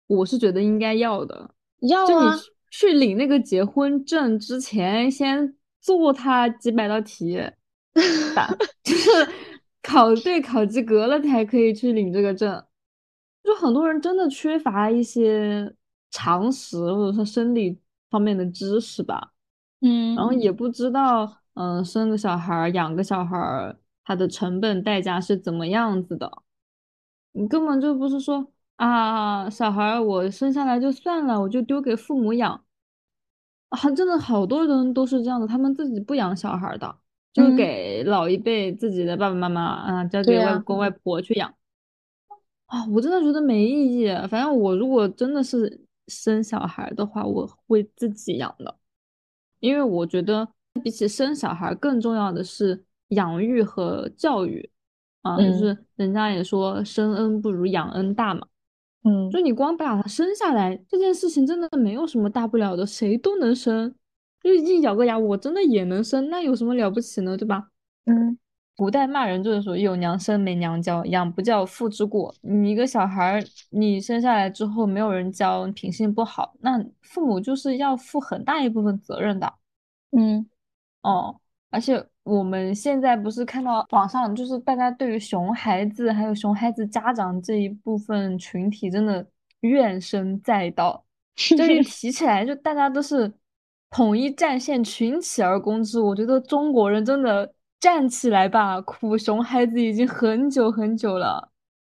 [0.07, 1.53] 我是觉得应该要的。
[1.81, 2.35] 要啊！
[2.71, 5.55] 去领那个结婚证之前，先
[5.97, 7.41] 做他几百道题，
[8.35, 8.47] 打
[8.83, 9.09] 就是
[9.81, 12.63] 考对考及格了才可以去领这个证。
[13.43, 15.75] 就很多人真的缺乏一些。
[16.11, 19.31] 常识或者说生理方面的知识吧，
[19.81, 26.41] 嗯，然后也不知道，嗯，生个小孩养个小孩它的成本代价是怎么样子的，
[27.33, 32.65] 你根本就不是说啊，小孩我生下来就算了，我就丢给父母养，
[33.69, 36.95] 啊，真的好多人都是这样的，他们自己不养小孩的，
[37.33, 41.53] 就给老一辈自己的爸爸妈妈啊，交给外公外婆去养，
[42.67, 45.85] 啊，我真的觉得没意义，反正我如果真的是。
[46.11, 48.75] 生小孩的话，我会自己养的，
[49.59, 50.47] 因为我觉得
[50.83, 54.67] 比起生小孩，更重要的是养育和教育
[55.21, 55.37] 啊。
[55.37, 58.47] 就是人家也说生恩不如养恩大嘛。
[59.03, 63.95] 嗯，就你光把他生下来这件事情，真的没有什么大不了的，谁都能生。
[64.41, 67.35] 就一咬个牙，我真的也能生，那有什么了不起呢？
[67.37, 67.69] 对吧？
[68.05, 68.37] 嗯。
[68.75, 72.33] 古代骂人就是说有娘生没娘教，养不教父之过。
[72.39, 79.53] 你一个小孩，你生下来之后没有人教，品性不好，那父母就是要负很大一部分责任的。
[80.11, 80.49] 嗯，
[81.01, 89.25] 哦，而且我们现在不是看到网上，就是大家对于熊孩子还有熊孩子家长这一部分群体，真的
[89.61, 91.05] 怨声载道。
[91.35, 93.31] 就一提起来，就大家都是
[93.89, 95.99] 统一战线，群起而攻之。
[95.99, 97.53] 我觉得中国人真的。
[97.81, 101.49] 站起来吧，苦熊孩子已经很久很久了。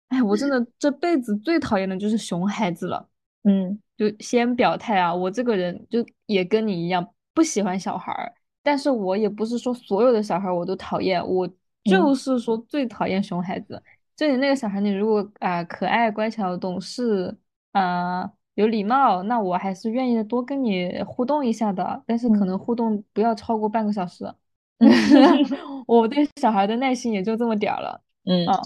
[0.08, 3.10] 哎，我真的这辈子最讨厌的就是熊孩子了。
[3.44, 11.48] 嗯，就先表态啊，我这个人就也跟你一样不喜欢小孩儿，但是我也不是说所有的小孩我都讨厌，我
[11.84, 13.82] 就是说最讨厌熊孩子。
[14.16, 17.36] 就你那个小孩，你如果啊可爱、乖巧、懂事
[17.74, 22.02] 啊有礼貌，那我还是愿意多跟你互动一下的。
[22.08, 24.32] 但是可能互动不要超过半个小时。
[25.88, 28.62] 我对小孩的耐心也就这么点儿了，嗯啊，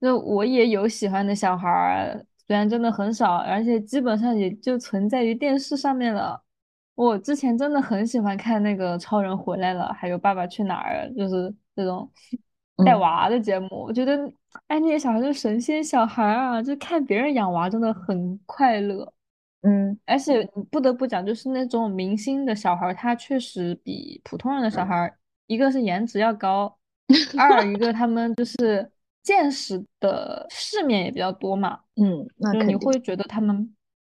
[0.00, 6.42] 就我也有喜欢的小孩，虽然真的很少，而且基本上也就存在于电视上面了。
[6.96, 12.10] 我之前真的很喜欢看那个《超人回来了》，还有《爸爸去哪儿》，就是这种
[12.84, 13.68] 带娃的节目。
[13.70, 14.16] 我觉得，
[14.66, 19.12] 哎，那些小孩就是神仙小孩啊，就看别人养娃真的很快乐。
[19.62, 25.14] 嗯，而且不得不讲，就是那种明星的小孩，他确实比普通人的小孩。
[25.48, 26.76] 一个是颜值要高，
[27.38, 28.90] 二一个他们就是
[29.22, 33.72] 见识的世面也比较多嘛，嗯，那你会觉得他们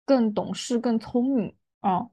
[0.06, 2.06] 更懂事、更聪明啊，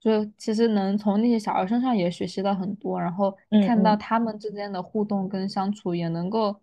[0.00, 6.60] 就其实能从那些小孩身上也学习到很多，然后看到他们之间的互动跟相处，也能够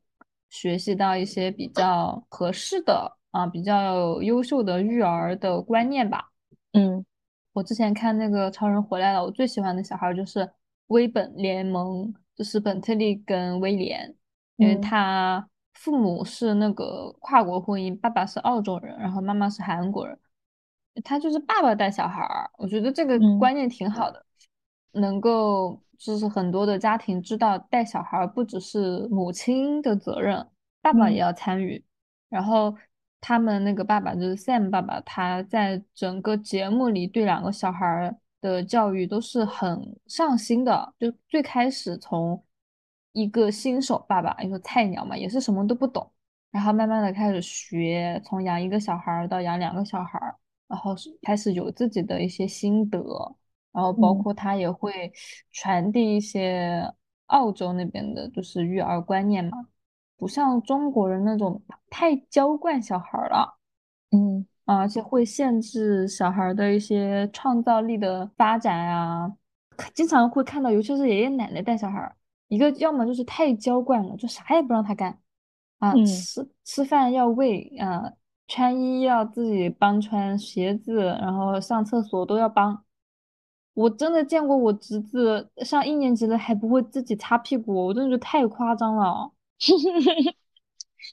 [0.49, 6.29] 学习到一些比较合适的啊、比较优秀的育儿的观念吧。
[6.73, 7.05] 嗯，
[7.53, 10.49] 我之前看那个超人回来了，我最喜欢的小孩就是。
[10.89, 14.15] 威本联盟就是本特利跟威廉，
[14.57, 20.15] 因为他父母是那个跨国婚姻，爸爸是澳洲人，然后妈妈是韩国人，
[21.03, 24.25] 他就是爸爸带小孩儿，我觉得这个观念挺好的，
[24.93, 30.47] 能够就是很多的家庭知道带小孩不只是母亲的责任，
[30.81, 31.83] 爸爸也要参与，
[32.29, 32.75] 然后
[33.21, 38.15] 他们那个爸爸就是 Sam 爸爸，他在整个节目里对两个小孩儿。
[38.41, 42.43] 的教育都是很上心的，就最开始从
[43.11, 46.11] 一个新手爸爸，一个菜鸟嘛，也是什么都不懂，
[46.51, 50.19] 然后慢慢的开始学，从养一个小孩到养两个小孩，
[50.67, 52.99] 然后开始有自己的一些心得，
[53.71, 55.11] 然后包嗯括他也会
[55.51, 56.91] 传递一些
[57.27, 59.67] 澳洲那边的就是育儿观念嘛，
[60.17, 63.57] 不像中国人那种太娇惯小孩儿了。
[64.11, 69.31] 嗯啊而且会限制小孩儿的一些创造力的发展啊，
[69.93, 72.15] 经常会看到，尤其是爷爷奶奶带小孩儿，
[72.47, 75.19] 一个要么就是太娇惯了，就啥也不让他干，
[75.79, 78.11] 啊，嗯吃吃饭要喂，啊，
[78.47, 82.83] 穿衣要自己帮穿，鞋子，然后上厕所都要帮。
[83.73, 89.31] 我真的见过我侄子上一年级了还不会自己擦屁股，我真的觉得太夸张了。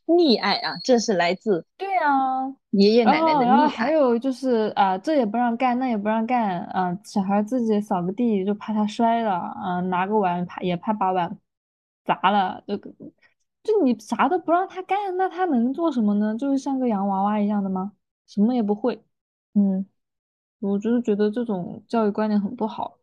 [0.07, 3.67] 溺爱啊，这是来自对啊，爷爷奶奶哦，的然后。
[3.69, 11.39] 还有就是啊、这也不让干，那也不让干，啊、小孩自己扫个地就怕他摔了，啊、拿个碗怕也怕把碗
[12.05, 12.91] 砸了，这个
[13.63, 16.37] 就你啥都不让他干，那他能做什么呢？
[16.37, 17.93] 就是像个洋娃娃一样的吗？
[18.27, 19.05] 什么也不会。
[19.55, 19.87] 嗯
[20.61, 22.97] 我就是觉得这种教育观念很不好，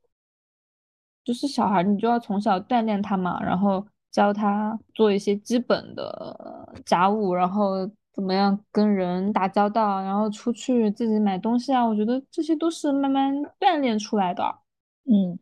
[1.23, 6.03] 就是小孩你就要从小锻炼他嘛，然后教他做一些基本的
[6.39, 14.59] 呃家务，然后怎么样跟人打交道，然后出去自己买东西啊，我觉得这些都是慢慢锻炼出来的，
[15.03, 15.37] 嗯，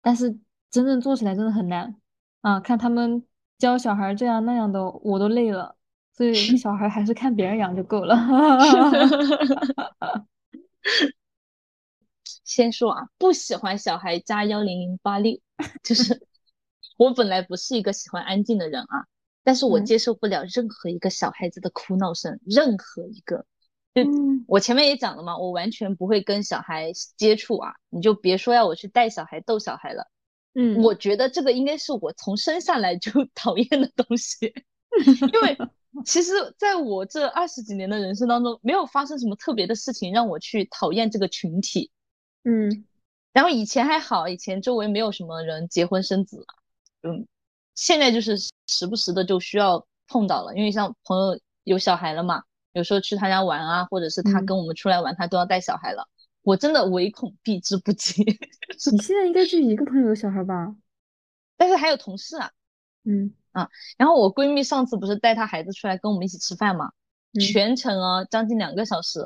[0.00, 0.38] 但是
[0.70, 1.94] 真正做起来真的很难
[2.40, 3.22] 啊，看他们
[3.62, 5.76] 教小孩这样那样的，我都累了，
[6.16, 8.16] 所以小孩还是看别人养就够了。
[12.42, 15.38] 先说啊，不喜欢小孩加幺零零八六，
[15.84, 16.26] 就是
[16.96, 19.06] 我本来不是一个喜欢安静的人啊，
[19.44, 23.46] 但是我嗯接受不了任何一个小孩子的哭闹声，任何一个。
[23.94, 30.08] 就嗯我前面也讲了嘛，我完全不会跟小孩接触啊，你就别说要我去带小孩、逗小孩了。
[30.54, 34.52] 嗯，我觉得这个应该是我从生下来就 讨厌的东西，
[35.32, 35.56] 因为
[36.04, 41.90] 其实在我这二十几年的人生当中，没有发生什么特别的事情让我去讨厌这个群体。
[42.44, 42.84] 嗯。
[43.32, 46.44] 然后以前还好，以前周围没有什么人结婚生子，
[47.02, 47.26] 嗯，
[47.74, 48.36] 现在就是
[48.66, 52.42] 时不时的就需要碰到了，因为像朋友有小孩了嘛，
[52.74, 54.44] 有时候去他家玩啊，或者是他嗯。
[54.44, 56.06] 跟我们出来玩，他都要带小孩了，
[56.42, 58.22] 我真的唯恐避之不及。
[58.92, 60.74] 你现在应该就一个朋友的小孩吧？
[61.56, 62.50] 但是还有同事啊，
[63.04, 66.90] 嗯啊然后我闺蜜上次不是带她孩子出来跟我们一起吃饭嘛，
[67.34, 69.20] 嗯全程哦将近两个小时，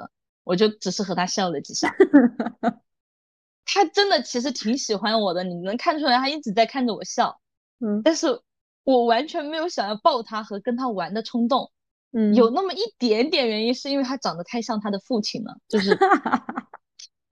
[0.45, 1.95] 我就只是和她笑了几下。
[3.65, 7.41] 她真的其实挺喜欢我的，你能看出来，她一直在看着我笑。
[7.81, 8.41] 嗯但是
[8.85, 11.71] 我完全没有想要抱她和跟她玩的冲动，
[12.13, 15.97] 嗯，有那么一点点原因是因为他长得太像他的父亲了，就是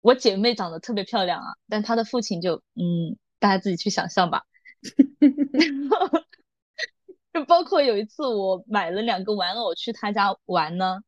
[0.04, 4.42] 我姐妹长得特别漂亮啊，但她的父亲就嗯，大家自己去想象吧。
[7.32, 11.00] 就包括有一次我买了两个玩偶去他家玩呢，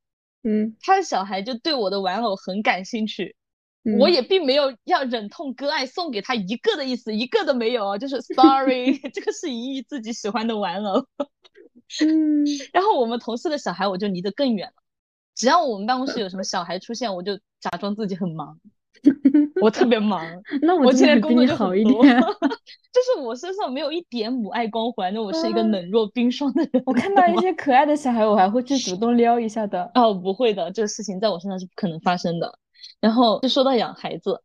[0.44, 3.36] 嗯他的小孩就对我的玩偶很感兴趣，
[3.84, 11.06] 嗯我也并没有要忍痛割爱送给他一个的意思，一个都没有啊，就是 sorry， 这个是怡怡自己喜欢的玩偶。
[12.00, 14.82] 嗯然后我们同事的小孩我就离得更远了，
[15.34, 18.58] 只要我们办公室有什么小孩出现，我就假装自己很忙，
[19.62, 20.24] 我特别忙，
[20.62, 21.96] 那我现在工作就好一点。
[22.96, 26.82] 就是我身上没有一点母爱光环，那我是一个嗯冷若冰霜的人。
[26.86, 29.90] 我看到一些可爱的小孩，我还会去主动撩一下的。
[29.94, 32.58] 哦，不会的，这个事情在我身上是不可能发生的。
[33.00, 34.40] 然后就说到养孩子，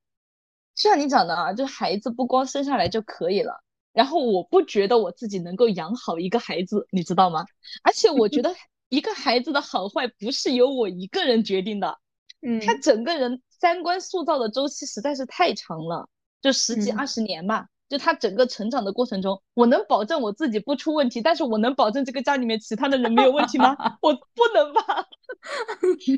[0.75, 3.63] 就像你讲的啊，就孩子不光生下来就可以了。
[3.93, 7.45] 然后我不觉得我自己能够养好一个孩子，你知道吗？
[7.83, 8.53] 而且我觉得
[8.89, 11.97] 一个孩子的好坏不是由我一个人决定的，
[12.41, 16.09] 嗯他整个人三观塑造的周期实在是太长了，
[16.41, 17.67] 就十几嗯二十年吧。
[17.87, 23.77] 就他整个成长的过程中，我能保证我自己不出问题，但是我能保证这个家里面其他的人没有问题吗？
[24.01, 24.81] 我不能吧。
[25.91, 26.17] 就是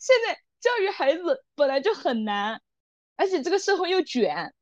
[0.00, 2.60] 现在教育孩子本来就很难，
[3.16, 4.52] 而且这个社会又卷。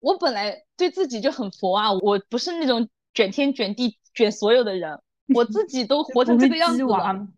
[0.00, 5.00] 我本来对自己就很佛啊，我不是那种卷天卷地卷所有的人，
[5.34, 6.82] 我自己都 活成这个样子。
[6.82, 7.28] 了。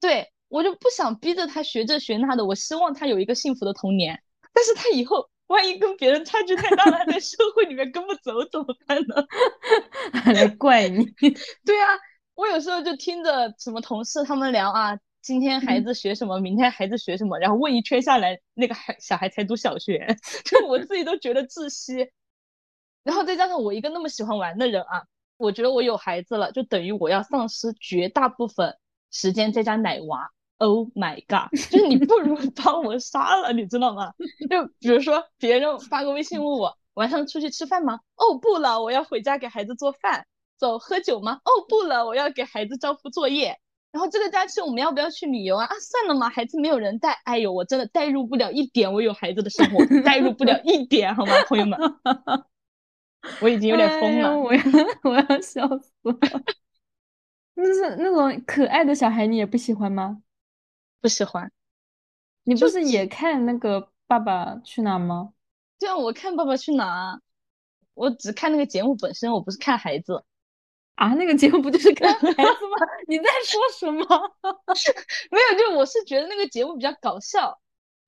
[0.00, 4.20] 对我就不想逼着他学这学那的，我希望他有一个幸福的童年。
[4.52, 9.14] 但是他以后万一跟别人差距太大了，他在社会里面跟不走怎么办呢？
[10.12, 11.04] 还 来怪你。
[11.64, 11.88] 对啊，
[12.34, 22.10] 我有时候就听着什么同事他们聊啊，今天孩子学什么，明天孩子学什么，然后问一圈下来，那个孩小孩才读小学， 就我自己都觉得窒息。
[23.04, 25.04] 然后再加上我一个那么喜欢玩的人啊，
[25.36, 28.76] 我觉得我有孩子了，就等于我要丧失绝大部分
[29.12, 30.30] 时间在家奶娃。
[30.60, 31.48] Oh my god！
[31.70, 34.12] 就是你不如把我杀了，你知道吗？
[34.50, 38.00] 就比如说别人发个微信问我晚上出去吃饭吗？
[38.16, 40.26] 哦不了，我要回家给孩子做饭。
[40.58, 41.40] 走，喝酒吗？
[41.44, 43.58] 哦不了，我要给孩子交付作业。
[43.90, 45.64] 然后这个假期我们要不要去旅游啊？
[45.64, 47.18] 啊，算了嘛，孩子没有人带。
[47.24, 51.80] 哎呦，我真的代入不了一点，我有孩子的生活代入不了一点，好吗，朋友们？
[53.40, 54.62] 我已经有点疯了，我要
[55.04, 56.14] 我要笑死了。
[57.56, 60.18] 就是那种可爱的小孩，你也不喜欢吗？
[61.00, 61.50] 不喜欢。
[62.44, 65.32] 你不是也看那个《爸爸去哪儿》吗？
[65.78, 67.16] 对啊，我看《爸爸去哪儿》，
[67.94, 70.24] 我只看那个节目本身，我不是看孩子。
[70.96, 72.46] 啊，那个节目不就是 看孩子吗？
[73.08, 74.04] 你在说什么？
[75.30, 77.58] 没有，就我是觉得那个节目比较搞笑，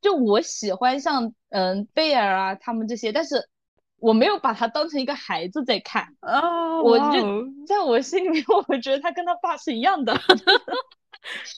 [0.03, 3.49] 就我喜欢像嗯贝尔啊他们这些，但是
[3.97, 6.15] 我没有把他当成一个孩子在看。
[6.21, 10.13] 哦，我就在我心里面，我觉得他跟他爸是一样的，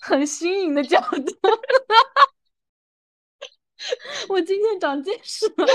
[0.00, 1.36] 很新颖的角度。
[4.28, 5.66] 我今天长见识了。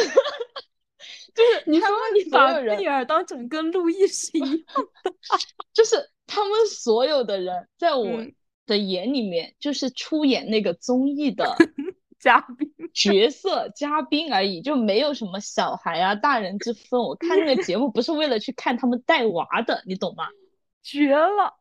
[1.35, 4.49] 就是你说你把贝尔当成跟路易是一样
[5.03, 5.11] 的，
[5.71, 8.25] 就是他们所有的人在我
[8.65, 11.55] 的眼里面，就是出演那个综艺的
[12.19, 16.99] 嘉宾角色嘉宾而已，就没有什么小孩啊大人之分。
[16.99, 20.27] 我看那个节目不是为了去看他们带娃的，你懂吗？
[20.81, 21.59] 绝了！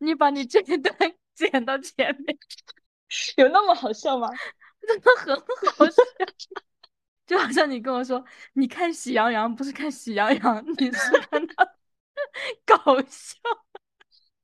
[0.00, 0.94] 你把你这一段
[1.34, 2.36] 剪到前面，
[3.38, 4.28] 有那么好笑吗？
[4.86, 5.36] 真的很
[5.72, 6.02] 好笑。
[7.26, 8.24] 就好像你跟我说，
[8.54, 11.64] 你看《喜羊羊》不是看《喜羊羊》，你是看他
[12.66, 13.38] 搞笑。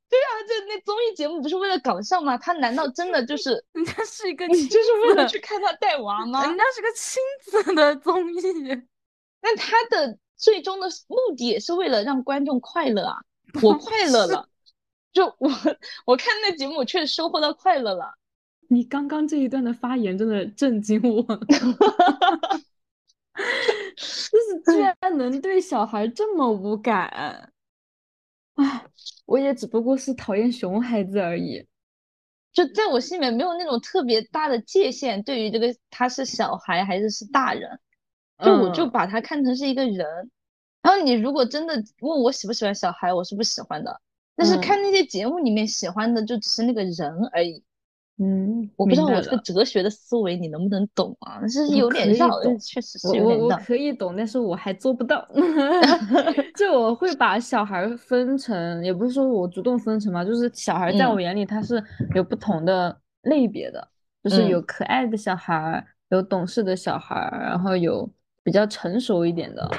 [0.09, 2.39] 对啊，这那综艺节目不是为了搞笑吗？
[2.39, 6.47] 他难道真的就是人家是一个，你就是为了去看他带娃吗？
[6.47, 8.43] 人家是个亲子的综艺，
[9.41, 13.17] 但他的最终的目的也是为了让观众快乐啊！
[13.63, 14.49] 我快乐了，
[15.17, 15.49] 就我
[16.05, 18.13] 我看那节目，我确实收获到快乐了。
[18.69, 21.23] 你刚刚这一段的发言真的震惊我。
[23.97, 27.51] 就是 居然能对小孩这么无感，
[28.57, 28.85] 唉，
[29.25, 31.67] 我也只不过是讨厌熊孩子而已，
[32.53, 37.81] 就在我心里面没有那种特别大的界限，对于这个他是小孩还是是大人，
[38.45, 40.31] 就我就把他看成是一个人。
[40.83, 44.01] 然后你如果真的问我喜不喜欢小孩，我是不喜欢的，
[44.37, 47.63] 但是看那些节目里面喜欢的就只是那个人而已。
[48.19, 51.47] 嗯，我不知道我这个哲学的思维你能不能懂啊？
[51.47, 53.45] 是有点绕的，确实是有点绕。
[53.45, 55.29] 我可以懂，但是我还做不到。
[56.57, 61.83] 就我会把小孩分成，也不是说我主动分成嘛，就是小孩在我眼里他是
[62.15, 63.87] 有不同的类别的，
[64.25, 68.09] 就是有可爱的小孩，有懂事的小孩，然后有
[68.43, 69.71] 比较成熟一点的，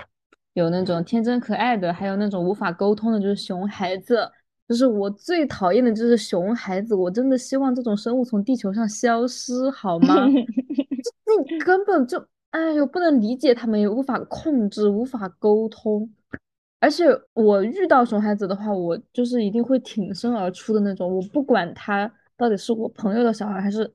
[0.54, 4.32] 有那种天真可爱的，还有那种无法沟通的，就是熊孩子。
[4.68, 10.28] 就是我最讨厌的就是熊孩子，我真的希望这种生物从地球上消失，好吗？
[10.28, 16.10] 你根本就，哎呦，不能理解他们，也无法控制，无法沟通。
[16.80, 21.16] 而且我遇到熊孩子的话，我就是一定会挺身而出的那种。
[21.16, 23.90] 我不管他到底是我朋友的小孩还是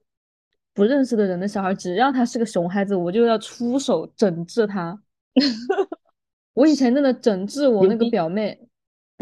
[0.74, 4.98] 不认识的人的小孩，只要他是个熊孩子，我就要出手整治他。
[6.54, 8.68] 我以前真的整治我那个表妹。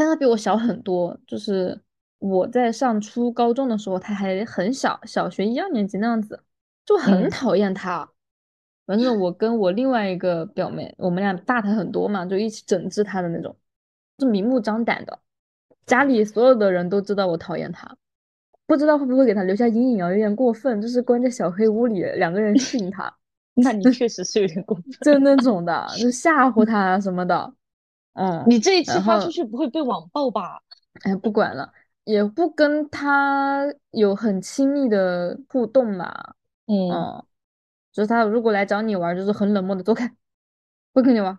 [0.00, 1.78] 但他比我小很多，就是
[2.20, 6.42] 我在上初高中的时候，他还很小，小学一二年级那样子，
[6.86, 8.10] 就很讨厌他。
[8.86, 13.54] 反正我跟我另外一个表妹，我们俩大他很多嘛，就一起整治他的那种，
[14.18, 15.18] 是明目张胆的，
[15.84, 17.94] 家里所有的人都知道我讨厌他，
[18.66, 20.08] 不知道会不会给他留下阴影啊？
[20.10, 23.14] 有点过分，就是关在小黑屋里，两个人训他。
[23.62, 27.52] 那你 确实是有点过分，就那 种的，就吓唬他什么的。
[28.14, 30.60] 嗯，你这一期发出去不会被网暴吧？
[31.02, 31.72] 哎，不管了，
[32.04, 36.34] 也不跟他有很亲密的互动嘛。
[36.66, 37.24] 嗯，
[37.92, 40.12] 就是他如果来找你玩，就是很冷漠的走开，
[40.92, 41.38] 不跟你玩，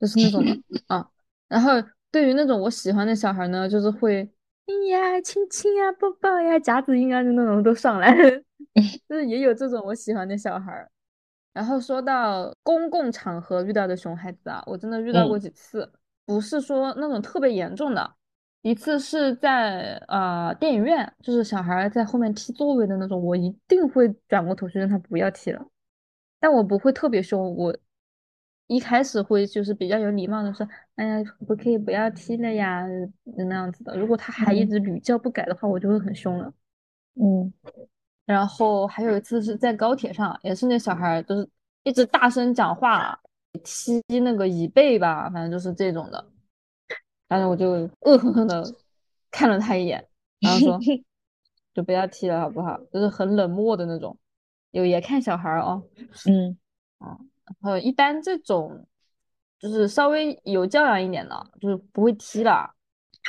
[0.00, 1.08] 就是那种的啊。
[1.48, 1.72] 然后
[2.10, 4.30] 对于那种我喜欢的小孩呢，就是会
[4.66, 8.14] 哎呀亲亲啊抱抱呀夹子音啊就那种都上来，
[9.08, 10.88] 就是也有这种我喜欢的小孩。
[11.58, 15.90] 然后说到公共场合遇到的熊孩子啊，我真的遇到过几次，
[16.24, 18.14] 不是说那种特别严重的。
[18.62, 25.66] 一次是在呃电影院，就是小孩在后面踢座位的那种，我一定会转过头去让他不要踢了，
[26.38, 27.76] 但我不会特别凶，我
[28.68, 32.86] 一开始会就是比较有礼貌的说，哎呀，不可以不要踢了呀，
[33.36, 33.96] 那样子的。
[33.96, 36.54] 如果他还一直屡教不改的话，我就会很凶了。
[37.14, 37.52] 嗯。
[38.28, 41.48] 然后还有一次是在高铁上，也是那小孩就是
[41.82, 43.18] 一直大声讲话，
[43.64, 46.22] 踢那个椅背吧，反正就是这种的。
[47.26, 48.62] 然后我就恶狠狠的
[49.30, 50.06] 看了他一眼，
[50.40, 50.78] 然后说
[51.72, 52.78] 就不要踢了好不好？
[52.92, 54.14] 就是很冷漠的那种。
[54.72, 55.82] 有也看小孩哦，
[56.26, 56.58] 嗯，
[56.98, 57.16] 啊，
[57.46, 58.86] 然后一般这种
[59.58, 62.74] 就是稍微有教养一点的，就是不会踢了。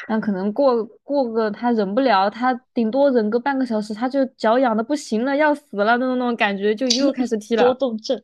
[0.08, 7.64] 那可能过过个他忍不了，他顶多忍个半个小时，他就脚痒的不行了，要死了那种那种感觉，就又开始踢了。
[7.66, 8.22] 多动症，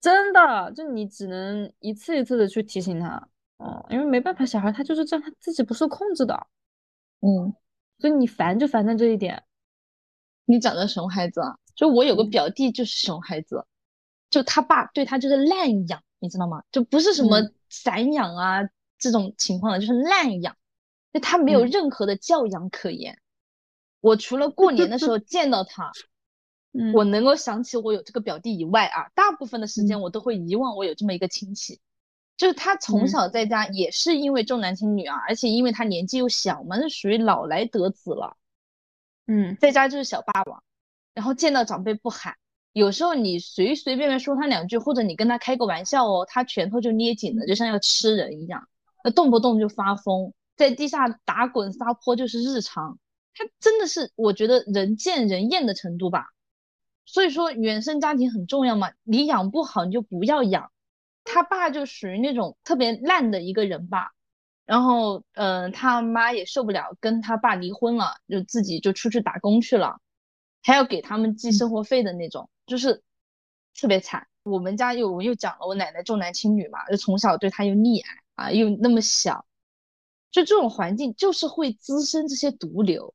[0.00, 6.46] 真的，就你只能一次一次的去提醒他，哦，因为没办法，小孩他就是这样，他自己不受控制的，
[7.20, 7.54] 嗯，
[7.98, 9.42] 所以你烦就烦在这一点。
[10.44, 13.64] 你讲的熊孩子啊，就我有个表弟就是熊孩子，
[14.30, 16.62] 就他爸对他就是滥养，你知道吗？
[16.70, 18.60] 就不是什么散养啊
[18.98, 20.54] 这种情况的，就是滥养。
[21.20, 23.18] 他没有任何的教养可言。
[24.00, 25.90] 我除了过年的时候见到他，
[26.94, 31.80] 我能够想起我有这个表弟以外啊，大部分的时间我都会遗忘我有这么一个亲戚。
[32.36, 38.36] 就是他从小在家也是因为重男轻女啊，而且因为他年纪又小嘛，那属于老来得子了。
[39.26, 40.62] 嗯，在家就是小霸王，
[41.14, 42.34] 然后见到长辈不喊，
[42.74, 48.68] 有时候你随随便便说他两句，或者你跟他开个玩笑哦，他拳头就捏紧了，就像要吃人一样，
[49.02, 50.34] 那动不动就发疯。
[50.56, 52.98] 在地下打滚撒泼就是日常，
[53.34, 56.28] 他真的是我觉得人见人厌的程度吧。
[57.04, 60.72] 所以说原生家庭很重要嘛，你养不好你就不要养。
[61.22, 64.12] 他爸就属于那种特别烂的一个人吧，
[64.64, 70.00] 然后嗯，他妈也受不了，跟他爸离婚了，就自己就出去打工去了，
[70.62, 73.02] 还要给他们寄生活费的那种，就是
[73.78, 74.28] 特别惨。
[74.44, 79.44] 我们家又我又讲了，我奶奶重男轻女嘛，就从小对他又溺爱啊，又那么小。
[80.36, 83.14] 就这种环境，就是会滋生这些毒瘤。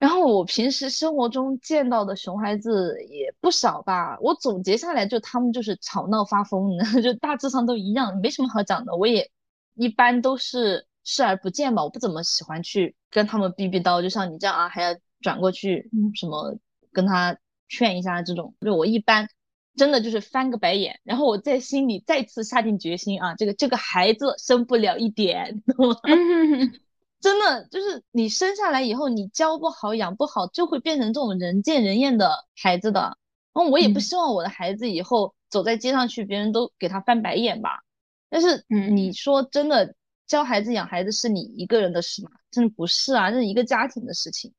[0.00, 8.96] 然后我平时生活中见到的熊孩子也不少吧，我总结下来，就他们就是吵闹发疯， 就大致上都一样，没什么好讲的。
[8.96, 9.30] 我也
[9.74, 16.56] 一般都是视而不见吧，我不怎么喜欢去跟他们逼逼叨，就像你这样啊，还要转过去什么
[16.90, 17.38] 跟他
[17.68, 19.28] 劝一下这种，就我一般。
[19.76, 25.96] 真的就是翻个白眼，然后我在心里再次下定决心啊，这个这个孩子生不了一点，懂吗？
[27.20, 33.16] 真的就是你生下来以后，你教不好养不好，就会变成这种人见人厌的孩子的。
[33.54, 37.82] 然后我也不希望我的孩子以后走在街上去，别人都给他翻白眼吧。
[38.28, 39.94] 但是你说真的，
[40.26, 42.30] 教孩子养孩子是你一个人的事吗？
[42.50, 44.52] 真的不是啊，这是一个家庭的事情。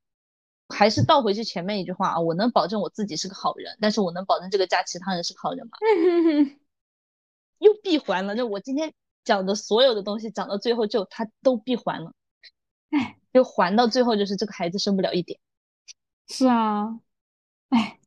[0.73, 5.77] 还是倒回去前面一句话啊，我能保证我自己是个好人，但是我能保证这个家其他人是好人吗？
[7.59, 8.93] 又闭环了，就我今天
[9.23, 12.11] 讲的所有的东西讲到最后就他都闭环了，
[12.89, 15.39] 哎，就环到最后就是这个孩子生不了一点。
[16.27, 16.99] 是啊，
[17.69, 17.99] 哎，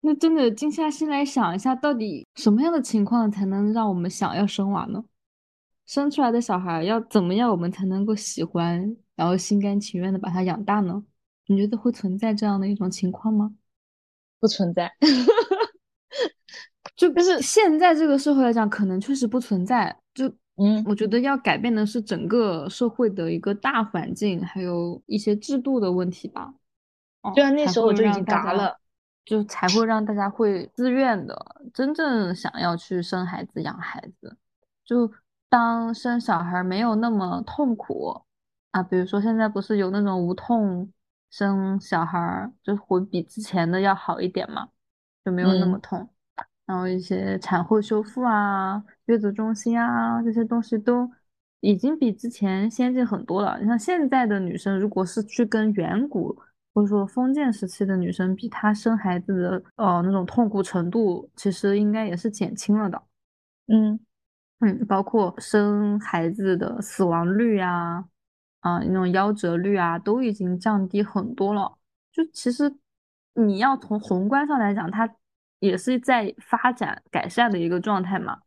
[0.00, 5.04] 那真的静下心来想一下，到底什么样的情况才能让我们想要生娃呢？
[5.86, 11.04] 生出来的小孩要怎么样我们才能够喜欢，然后心甘情愿的把他养大呢？
[11.46, 13.52] 你觉得会存在这样的一种情况吗？
[14.40, 14.92] 不存在，
[16.94, 19.96] 就不是现在这个社会来讲，可能确实不存在。
[20.12, 26.52] 就嗯，我觉得要改变的是整个社会的一个大环境，还有一些制度的问题吧。
[27.34, 28.78] 对啊，那时候我就已经嘎了，
[29.24, 34.36] 就才会让大家会自愿的，真正想要去生孩子、养孩子。
[34.84, 35.10] 就
[35.48, 38.22] 当生小孩没有那么痛苦
[38.72, 40.92] 啊，比如说现在不是有那种无痛。
[41.36, 44.68] 生小孩儿就会比之前的要好一点嘛，
[45.24, 46.08] 就没有那么痛。
[46.64, 51.10] 然后一些产后修复啊、月子中心啊这些东西都
[51.58, 53.58] 已经比之前先进很多了。
[53.60, 56.40] 你像现在的女生，如果是去跟远古
[56.72, 63.02] 或者说封建时期的女生比，她生孩子的呃那种痛苦程度，其实应该也是减轻了的。
[63.66, 63.98] 嗯
[64.60, 68.04] 嗯，包括生孩子的死亡率啊。
[68.64, 71.76] 啊，那种夭折率啊，都已经降低很多了。
[72.10, 72.74] 就其实
[73.34, 75.06] 你要从宏观上来讲，它
[75.58, 78.40] 也是在发展改善的一个状态嘛。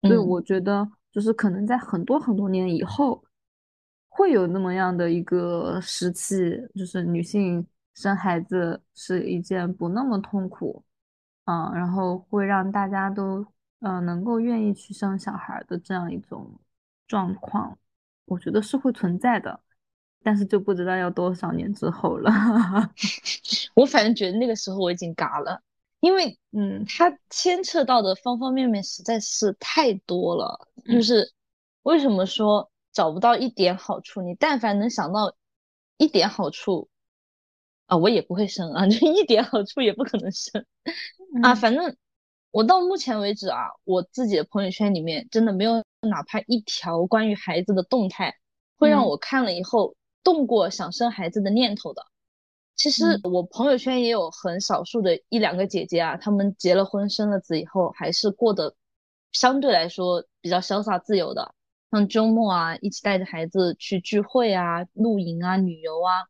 [0.00, 3.22] 所以我觉得，就是可能在很多很多年以后，
[4.08, 6.34] 会有那么样的一个时期，
[6.74, 10.82] 就是女性生孩子是一件不那么痛苦，
[11.44, 13.44] 啊，然后会让大家都
[13.80, 16.58] 嗯能够愿意去生小孩的这样一种
[17.06, 17.76] 状况。
[18.28, 19.58] 我觉得是会存在的，
[20.22, 22.30] 但是就不知道要多少年之后了。
[23.74, 25.62] 我反正觉得那个时候我已经嘎了，
[26.00, 30.68] 因为嗯，它牵扯到的方方面面实在是太多了。
[30.84, 31.32] 就是
[31.82, 34.20] 为什么说找不到一点好处？
[34.22, 35.34] 你但凡能想到
[35.96, 36.88] 一点好处
[37.86, 40.64] 啊，我也不会生啊， 就一点好处也不可能生
[41.42, 41.54] 啊。
[41.54, 41.96] 反正
[42.50, 45.82] 我到目前为止啊，我自己的朋友圈里面真的没有。
[46.00, 48.36] 哪怕一条关于孩子的动态，
[48.76, 52.06] 会让我看了以后动过想生孩子的念头的。
[52.76, 58.76] 其实我朋友圈也有很少数的一两个姐姐啊，她们结了婚生了子以后，还是过得
[59.32, 61.54] 相对来说比较潇洒自由的。
[61.90, 66.28] 像周末啊，一起带着孩子去聚会啊、露营啊、旅游啊，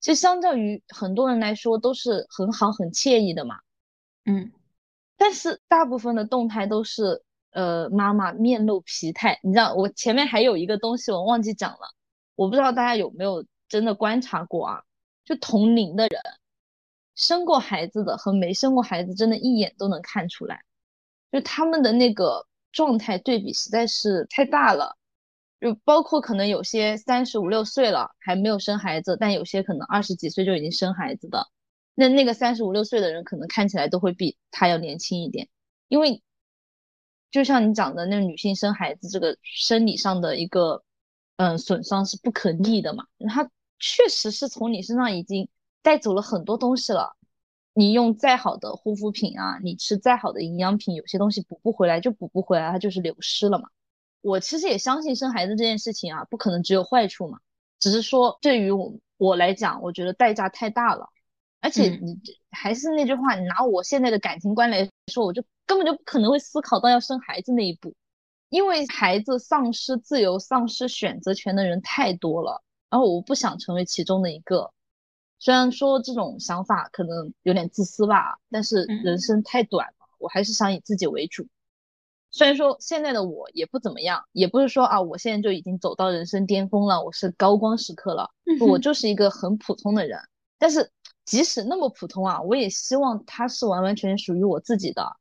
[0.00, 3.58] 其实相较于很多人来说都是很好、很惬意的嘛。
[4.24, 4.52] 嗯，
[5.16, 9.38] 但是大部分的动态都是呃妈妈面露疲态。
[9.42, 11.94] 你知道，我前面还有一个东西我忘记讲了，
[12.34, 14.82] 我不知道大家有没有真的观察过啊？
[15.24, 16.20] 就同龄的人，
[17.14, 20.62] 生过孩子的和没生过孩子，真的一眼都能看出来，
[21.30, 24.96] 就他们的那个状态对比实在是太大了。
[25.60, 31.46] 就包括可能有些三十五六岁了还没有生孩子，但有些可能二十几岁就已经生孩子的，
[31.94, 35.48] 那那个三十五六岁的人可能看起来都会比他要年轻一点，
[35.86, 36.20] 因为
[37.32, 40.84] 就像你讲的，那女性生孩子这个生理上的一个
[41.38, 43.50] 嗯损伤是不可逆的嘛，它。
[43.84, 45.48] 确实是从你身上已经
[45.82, 47.16] 带走了很多东西了。
[47.74, 53.68] 你用再好的护肤品啊，你吃再好的营养品，有些东西补不回来就补不回来，它就是流失了嘛。
[54.20, 57.40] 我其实也相信生孩子这件事情啊，不可能只有坏处嘛。
[57.80, 61.08] 只是说对于我我来讲，我觉得代价太大了。
[61.60, 62.16] 而且你
[62.52, 67.94] 还是那句话，你拿我现在的感情观来说，我就根本就不可能会思考到要生孩子那一步，
[68.48, 72.62] 因为孩子丧失自由、丧失选择权的人太多了。
[72.90, 74.72] 然后我不想成为其中的一个，
[75.38, 81.46] 虽然说这种想法可能有点自私吧，但是人生太短了，我还是想以自己为主。
[82.30, 88.30] 虽然说现在的我也不怎么样，也不是说啊，我现在就已经走到人生巅峰了，我是高光时刻了，
[88.66, 90.18] 我就是一个很普通的人。
[90.58, 90.90] 但是
[91.24, 95.16] 即使那么普通啊，我也希望它是完完全全属于我自己的。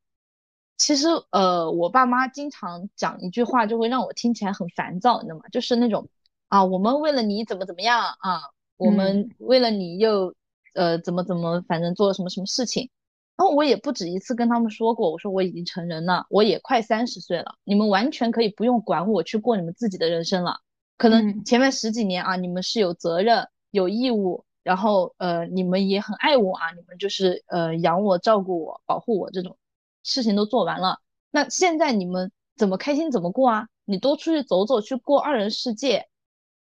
[0.78, 5.44] 其实呃，我爸妈经常讲一句话，就会让我听起来很烦躁，你知道吗？
[5.52, 6.08] 就是那种。
[6.48, 8.42] 啊，我们为了你怎么怎么样啊？
[8.76, 10.36] 我们为了你又
[10.74, 12.90] 呃怎么怎么，反正做了什么什么事情。
[13.38, 20.58] 然后我也不止一次跟他们说过，我说我已经成人了，我也快三十岁了，你们完全可以不用管我去过你们自己的人生了。
[20.98, 29.58] 可能前面十几年啊，你们是有责任有义务，然后呃你们也很爱我啊，你们就是呃养我照顾我保护我这种
[30.04, 31.00] 事情都做完了。
[31.32, 33.68] 那现在你们怎么开心怎么过啊？
[33.86, 36.08] 你多出去走走，去过二人世界。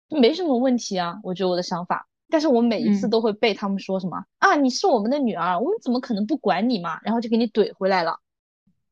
[0.10, 7.02] 没什么问题啊，我觉得我的想法，但是我每一次都会被他们说什么啊，你是我们的女儿，我们怎么可能不管你嘛？
[7.04, 8.18] 然后就给你怼回来了。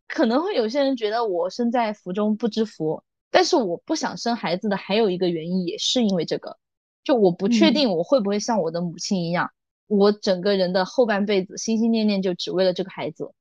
[0.08, 3.02] 可能会有些人觉得我身在福中不知福，
[3.32, 6.58] 但是我不想生孩子的还有一个原因也是因为这个，
[7.06, 9.52] 就我不确定我会不会像我的母亲一样，
[9.88, 13.32] 我整个人的后半辈子心心念念就只为了这个孩子，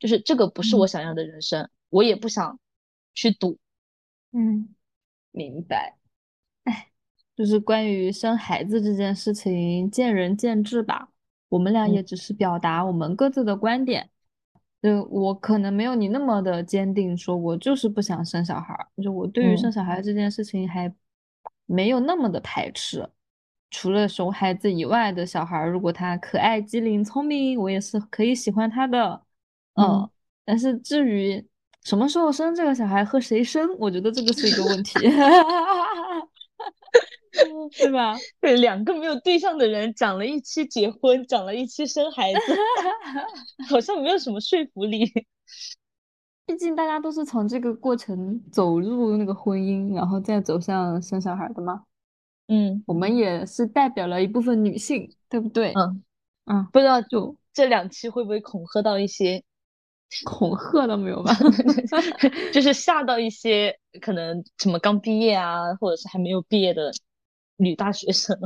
[0.00, 2.58] 就是这个不是我想要的人生，我也不想
[3.14, 3.58] 去赌。
[4.32, 4.74] 嗯，
[5.30, 5.96] 明白。
[6.64, 6.88] 哎
[7.36, 11.10] 就是关于生孩子这件事情，见仁见智吧。
[11.48, 14.08] 我们俩也只是表达我们各自的观点。
[14.82, 18.74] 就我可能没有你那么的坚定，说我就是不想生小孩。
[19.02, 20.92] 就我对于生小孩这件事情还
[21.66, 23.08] 没有那么的排斥。
[23.70, 29.22] 除了熊孩子以外的小孩，如果他可爱、机灵、聪明，我也是可以喜欢他的。
[29.74, 30.10] 嗯，
[30.44, 31.42] 但是至于
[31.82, 34.98] 什么时候生这个小孩和谁生，我觉得这个是一个问题。
[37.78, 38.14] 对吧？
[38.42, 42.40] 对，两个没有对象的人讲了一期结婚，讲了一期生孩子，
[43.70, 45.10] 好像没有什么说服力。
[46.46, 51.84] 毕竟大家都是从这个过程走入那个婚姻，然后再走向生小孩的嘛。
[52.48, 55.72] 嗯，我们也是代表了一部分女性，对不对？
[55.74, 56.02] 嗯
[56.46, 59.42] 嗯，不知道就这两期会不会恐吓到一些？
[60.24, 61.32] 恐吓了没有吧？
[62.52, 66.90] 就是吓到一些可能什么刚毕业啊，或者是还没有毕业的。
[67.58, 68.36] 女大学生，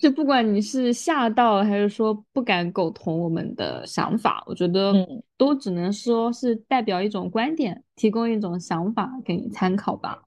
[0.00, 4.92] 就不管你是吓到还是说不敢苟同我们的想法，我觉得
[5.36, 10.22] 都只能说是代表一种观点，提供一种想法给你参考吧。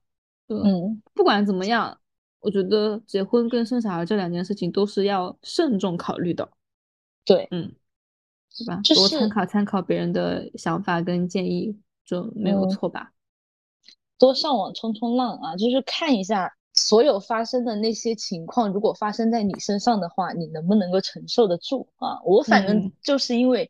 [0.48, 1.98] 嗯，不管怎么样，
[2.40, 6.50] 我觉得结婚跟生小孩这两件事情都是要慎重考虑的。
[7.26, 7.74] 对，嗯，
[8.54, 8.80] 是吧？
[8.96, 13.12] 多参考参考别人的想法跟建议就没有错吧。
[14.18, 22.22] 多上网冲冲浪啊，就是看一下所有发生的那些情况，如果发生在你身上的话，你能不能够承受得住啊？
[22.24, 23.70] 我反正就是因为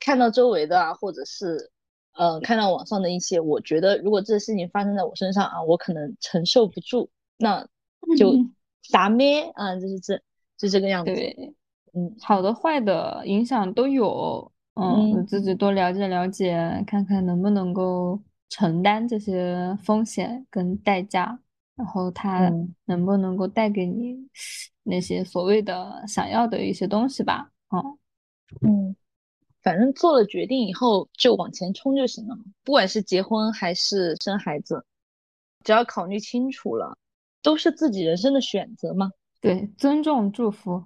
[0.00, 1.70] 看到周围的啊，或者是
[2.14, 7.66] 呃看到网上的一些，我觉得如果这事情发生在我身上啊，我可能承受不住，那
[8.18, 8.34] 就
[8.90, 10.20] 打咩啊，就是这
[10.58, 11.14] 就这个样子。
[11.14, 11.54] 对，
[11.94, 18.20] 嗯，好的坏的影响都有，嗯，自己多了解了解，看看能不能够。
[18.50, 21.38] 承担这些风险跟代价，
[21.78, 22.50] 然后它
[22.86, 24.16] 能不能够带给你
[24.82, 27.48] 那些所谓的想要的一些东西吧？
[27.68, 27.96] 哦，
[28.62, 28.96] 嗯，
[29.62, 34.84] 反正做了决定以后就往前冲就行了，不管是结婚还是生孩子，
[35.62, 36.98] 只要考虑清楚了，
[37.42, 39.12] 都是自己人生的选择嘛。
[39.40, 40.84] 对，尊重祝福，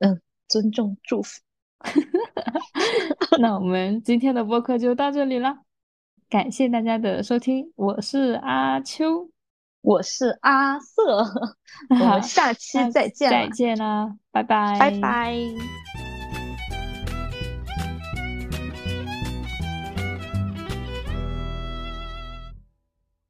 [0.00, 1.40] 嗯，尊重祝福。
[3.38, 5.58] 那我们今天的播客就到这里了，
[6.28, 9.30] 感谢大家的收听，我是阿秋，
[9.84, 11.18] 我是阿瑟，
[11.90, 15.34] 我们下期再见，再见啦，拜拜，拜拜。